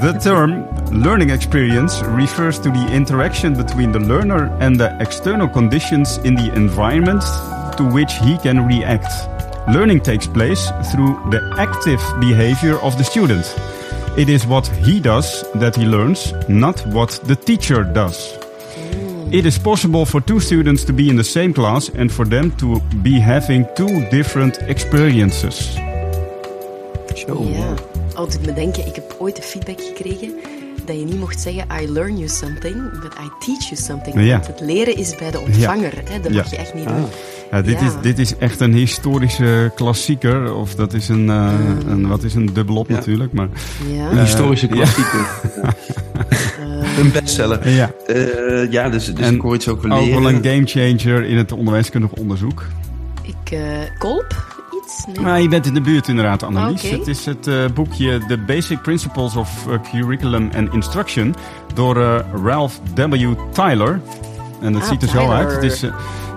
the 0.01 0.17
term 0.19 0.67
learning 0.91 1.31
experience 1.31 2.05
refers 2.17 2.57
to 2.57 2.71
the 2.71 2.87
interaction 2.93 3.57
between 3.57 3.93
the 3.93 4.01
learner 4.01 4.51
and 4.61 4.79
the 4.79 4.95
external 4.99 5.51
conditions 5.51 6.19
in 6.23 6.37
the 6.37 6.51
environment 6.55 7.23
to 7.77 7.85
which 7.85 8.19
he 8.19 8.37
can 8.37 8.67
react. 8.67 9.38
Learning 9.73 10.01
takes 10.01 10.27
place 10.27 10.71
through 10.91 11.21
the 11.31 11.41
active 11.59 12.01
behavior 12.21 12.79
of 12.79 12.97
the 12.97 13.05
student. 13.05 13.45
It 14.17 14.31
is 14.31 14.47
what 14.47 14.67
he 14.67 14.99
does 14.99 15.45
that 15.57 15.77
he 15.77 15.85
learns, 15.85 16.33
not 16.49 16.81
what 16.87 17.21
the 17.25 17.37
teacher 17.37 17.85
does. 17.85 18.39
It 19.31 19.45
is 19.45 19.59
possible 19.59 20.07
for 20.07 20.23
two 20.23 20.41
students 20.41 20.85
to 20.85 20.95
be 20.95 21.11
in 21.11 21.17
the 21.17 21.25
same 21.25 21.53
class 21.53 21.91
and 21.91 22.11
for 22.11 22.25
them 22.25 22.51
to 22.57 22.81
be 23.03 23.21
having 23.21 23.67
two 23.77 24.09
different 24.11 24.57
experiences. 24.69 25.77
Ja, 27.27 27.75
als 28.15 28.35
ik 28.35 28.47
me 28.47 28.53
denken, 28.53 28.87
ik 28.87 28.95
heb 28.95 29.17
ooit 29.19 29.37
de 29.37 29.43
feedback 29.43 29.81
gekregen 29.81 30.35
dat 30.87 30.99
je 30.99 31.05
niet 31.05 31.19
mocht 31.19 31.41
zeggen 31.41 31.67
I 31.83 31.93
learn 31.93 32.17
you 32.17 32.29
something, 32.29 33.01
but 33.01 33.13
I 33.15 33.45
teach 33.45 33.69
you 33.69 33.77
something. 33.77 34.25
Ja. 34.25 34.33
Want 34.33 34.47
het 34.47 34.61
leren 34.61 34.97
is 34.97 35.17
bij 35.17 35.31
de 35.31 35.41
ontvanger, 35.41 35.95
ja. 36.05 36.13
hè? 36.13 36.21
dat 36.21 36.33
mag 36.33 36.51
je 36.51 36.57
echt 36.57 36.75
niet 36.75 36.89
doen. 36.89 37.05
Ja, 37.51 37.63
dit, 37.63 37.81
Is, 37.81 37.91
dit 38.03 38.19
is 38.19 38.37
echt 38.37 38.61
een 38.61 38.73
historische 38.73 39.73
klassieker. 39.75 40.55
Of 40.55 40.75
dat 40.75 40.93
is 40.93 41.09
een, 41.09 41.27
uh, 41.27 41.53
een 41.87 42.09
wat 42.09 42.23
is 42.23 42.35
een 42.35 42.51
dubbelop 42.53 42.89
natuurlijk. 42.89 43.33
Maar, 43.33 43.49
ja. 43.93 44.11
Een 44.11 44.19
historische 44.19 44.67
klassieker. 44.67 45.27
een 46.99 47.13
bestseller. 47.13 47.69
Ja, 47.69 47.91
uh, 48.07 48.73
ja 48.73 48.89
dus, 48.89 49.15
dus 49.15 49.27
en 49.27 49.35
ik 49.35 49.41
hoor 49.41 49.55
iets 49.55 49.69
over 49.69 49.89
leren. 49.89 50.05
Ook 50.05 50.23
wel 50.23 50.33
een 50.33 50.45
gamechanger 50.45 51.25
in 51.25 51.37
het 51.37 51.53
onderwijskundig 51.53 52.13
onderzoek. 52.13 52.67
Ik, 53.23 53.53
uh, 53.53 53.61
Kolp? 53.99 54.48
Iets? 54.89 55.07
Nee. 55.07 55.21
Maar 55.21 55.41
je 55.41 55.49
bent 55.49 55.67
in 55.67 55.75
de 55.75 55.81
buurt 55.81 56.09
inderdaad, 56.09 56.43
Annelies. 56.43 56.85
Okay. 56.85 56.99
Het 56.99 57.09
is 57.09 57.25
het 57.25 57.47
uh, 57.47 57.65
boekje 57.75 58.21
The 58.29 58.39
Basic 58.39 58.83
Principles 58.83 59.37
of 59.37 59.67
Curriculum 59.91 60.51
and 60.57 60.73
Instruction 60.73 61.35
door 61.75 62.25
Ralph 62.45 62.81
W. 62.95 63.35
Tyler. 63.53 64.01
En 64.61 64.73
dat 64.73 64.83
ah, 64.83 64.89
ziet 64.89 65.03
er 65.03 65.09
Tyler. 65.09 65.25
zo 65.25 65.31
uit. 65.31 65.53
Het 65.53 65.63
is, 65.63 65.85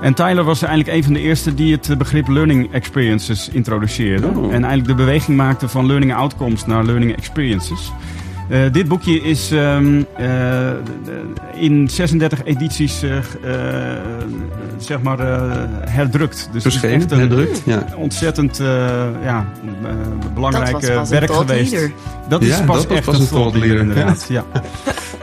en 0.01 0.13
Tyler 0.13 0.43
was 0.43 0.61
eigenlijk 0.61 0.97
een 0.97 1.03
van 1.03 1.13
de 1.13 1.19
eerste 1.19 1.53
die 1.53 1.71
het 1.71 1.97
begrip 1.97 2.27
learning 2.27 2.73
experiences 2.73 3.49
introduceerde. 3.49 4.27
Oh. 4.27 4.43
En 4.43 4.51
eigenlijk 4.51 4.87
de 4.87 4.95
beweging 4.95 5.37
maakte 5.37 5.67
van 5.69 5.85
learning 5.85 6.13
outcomes 6.13 6.65
naar 6.65 6.83
learning 6.83 7.15
experiences. 7.15 7.91
Uh, 8.51 8.71
dit 8.71 8.87
boekje 8.87 9.21
is 9.21 9.51
um, 9.51 10.05
uh, 10.19 10.71
in 11.53 11.89
36 11.89 12.43
edities 12.43 13.03
uh, 13.03 13.17
zeg 14.77 15.01
maar, 15.01 15.19
herdrukt. 15.89 16.49
Dus 16.51 16.63
het 16.63 16.73
is 16.73 16.83
echt 16.83 17.11
een 17.11 17.19
herdrukt, 17.19 17.61
ja. 17.65 17.85
ontzettend 17.95 18.57
ja, 19.23 19.45
belangrijke 20.33 21.01
werk 21.09 21.31
geweest. 21.31 21.89
Dat 22.29 22.41
is 22.41 22.57
ja, 22.57 22.63
pas 22.63 22.87
dat 22.87 22.97
echt 22.97 23.05
was 23.05 23.19
een 23.19 23.27
thought 23.27 23.57
leader, 23.57 23.79
inderdaad. 23.79 24.25
Ja. 24.29 24.45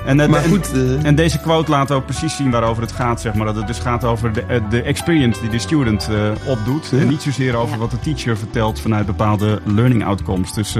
En, 0.07 0.31
maar 0.31 0.43
goed, 0.43 0.73
en, 0.73 1.01
en, 1.03 1.15
deze 1.15 1.41
quote 1.41 1.71
laat 1.71 1.91
ook 1.91 2.05
precies 2.05 2.37
zien 2.37 2.51
waarover 2.51 2.83
het 2.83 2.93
gaat. 2.93 3.21
Zeg 3.21 3.35
maar. 3.35 3.47
Dat 3.47 3.57
het 3.57 3.67
dus 3.67 3.79
gaat 3.79 4.05
over 4.05 4.33
de, 4.33 4.63
de 4.71 4.83
experience 4.83 5.41
die 5.41 5.51
de 5.51 5.59
student 5.59 6.09
opdoet. 6.47 6.93
En 6.93 7.09
niet 7.09 7.23
zozeer 7.23 7.57
over 7.57 7.79
wat 7.79 7.91
de 7.91 8.01
teacher 8.01 8.39
vertelt 8.39 8.81
vanuit 8.81 9.07
bepaalde 9.07 9.61
learning 9.65 10.05
outcomes. 10.05 10.53
Dus 10.53 10.77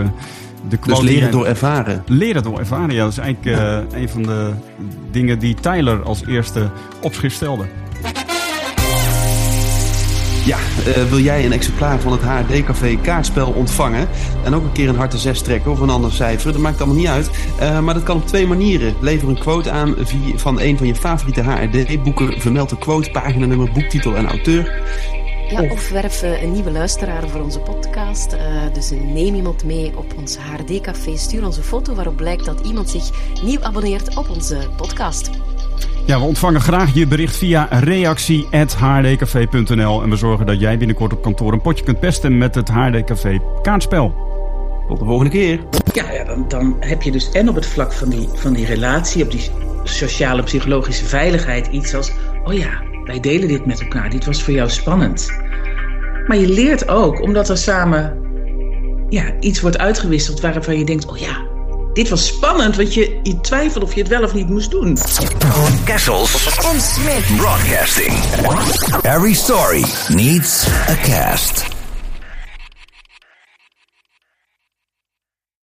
de 0.69 0.79
dus 0.87 1.01
leren 1.01 1.31
door 1.31 1.47
ervaren. 1.47 2.03
Leren 2.07 2.43
door 2.43 2.59
ervaren, 2.59 2.95
ja. 2.95 3.03
Dat 3.03 3.13
is 3.13 3.19
eigenlijk 3.19 3.59
uh, 3.59 4.01
een 4.01 4.09
van 4.09 4.23
de 4.23 4.51
dingen 5.11 5.39
die 5.39 5.55
Tyler 5.55 6.03
als 6.03 6.27
eerste 6.27 6.71
op 7.03 7.15
schrift 7.15 7.37
stelde. 7.37 7.65
Ja, 10.45 10.59
uh, 10.87 11.05
wil 11.05 11.19
jij 11.19 11.45
een 11.45 11.53
exemplaar 11.53 12.01
van 12.01 12.13
het 12.13 12.21
HRD-café 12.23 12.97
kaartspel 13.03 13.51
ontvangen... 13.51 14.09
en 14.45 14.55
ook 14.55 14.65
een 14.65 14.73
keer 14.73 14.89
een 14.89 14.97
harte 14.97 15.19
6 15.19 15.41
trekken 15.43 15.71
of 15.71 15.81
een 15.81 15.91
ander 15.91 16.13
cijfer, 16.13 16.53
dat 16.53 16.61
maakt 16.61 16.79
allemaal 16.79 16.97
niet 16.97 17.07
uit. 17.07 17.31
Uh, 17.61 17.81
maar 17.81 17.95
dat 17.95 18.03
kan 18.03 18.17
op 18.17 18.27
twee 18.27 18.47
manieren. 18.47 18.95
Lever 19.01 19.29
een 19.29 19.39
quote 19.39 19.71
aan 19.71 19.95
via, 19.99 20.37
van 20.37 20.61
een 20.61 20.79
van 20.79 20.87
je 20.87 20.95
favoriete 20.95 21.43
HRD-boeken... 21.43 22.41
vermeld 22.41 22.69
de 22.69 22.79
quote, 22.79 23.11
paginanummer, 23.11 23.73
boektitel 23.73 24.17
en 24.17 24.27
auteur... 24.27 24.83
Ja, 25.51 25.63
of 25.63 25.91
werf 25.91 26.23
een 26.23 26.53
nieuwe 26.53 26.71
luisteraar 26.71 27.29
voor 27.29 27.41
onze 27.41 27.59
podcast. 27.59 28.33
Uh, 28.33 28.39
dus 28.73 28.91
neem 28.91 29.35
iemand 29.35 29.65
mee 29.65 29.93
op 29.97 30.15
ons 30.17 30.39
HRD-café. 30.39 31.17
Stuur 31.17 31.45
ons 31.45 31.57
een 31.57 31.63
foto 31.63 31.95
waarop 31.95 32.17
blijkt 32.17 32.45
dat 32.45 32.67
iemand 32.67 32.91
zich 32.91 33.11
nieuw 33.43 33.63
abonneert 33.63 34.17
op 34.17 34.29
onze 34.29 34.59
podcast. 34.77 35.31
Ja, 36.07 36.19
we 36.19 36.25
ontvangen 36.25 36.61
graag 36.61 36.95
je 36.95 37.07
bericht 37.07 37.37
via 37.37 37.67
reactie.hrdcafé.nl 37.71 40.03
en 40.03 40.11
we 40.11 40.17
zorgen 40.17 40.47
dat 40.47 40.61
jij 40.61 40.79
binnenkort 40.79 41.13
op 41.13 41.23
kantoor 41.23 41.53
een 41.53 41.61
potje 41.61 41.85
kunt 41.85 42.01
pesten 42.01 42.39
met 42.39 42.55
het 42.55 42.69
HRD-café 42.69 43.41
kaartspel. 43.63 44.15
Tot 44.89 44.99
de 44.99 45.05
volgende 45.05 45.31
keer. 45.31 45.61
Ja, 45.93 46.13
ja 46.13 46.25
dan, 46.25 46.45
dan 46.49 46.77
heb 46.81 47.03
je 47.03 47.11
dus 47.11 47.31
en 47.31 47.49
op 47.49 47.55
het 47.55 47.67
vlak 47.67 47.93
van 47.93 48.09
die, 48.09 48.29
van 48.35 48.53
die 48.53 48.67
relatie, 48.67 49.25
op 49.25 49.31
die 49.31 49.51
sociale 49.83 50.43
psychologische 50.43 51.05
veiligheid 51.05 51.67
iets 51.67 51.95
als... 51.95 52.13
oh 52.45 52.53
ja, 52.53 52.87
wij 53.09 53.21
delen 53.21 53.49
dit 53.49 53.67
met 53.67 53.81
elkaar. 53.81 54.11
Dit 54.11 54.25
was 54.25 54.43
voor 54.43 54.55
jou 54.55 54.71
spannend. 54.71 55.27
Maar 56.27 56.37
je 56.37 56.49
leert 56.49 56.89
ook 56.89 57.23
omdat 57.23 57.49
er 57.49 57.59
samen 57.59 58.19
ja, 59.09 59.33
iets 59.41 59.61
wordt 59.61 59.79
uitgewisseld 59.79 60.41
waarvan 60.41 60.79
je 60.79 60.85
denkt: 60.85 61.07
oh 61.07 61.19
ja, 61.19 61.47
dit 61.93 62.09
was 62.09 62.27
spannend, 62.27 62.77
want 62.77 62.95
je, 62.95 63.39
twijfelt 63.43 63.85
of 63.85 63.95
je 63.95 64.01
het 64.01 64.09
wel 64.09 64.23
of 64.23 64.35
niet 64.35 64.49
moest 64.49 64.71
doen. 64.71 64.99
Kessels 65.85 66.59
en 66.73 66.81
Smith 66.81 67.37
Broadcasting. 67.37 68.13
Every 69.03 69.35
story 69.35 69.85
needs 70.09 70.67
a 70.89 70.97
cast. 71.03 71.78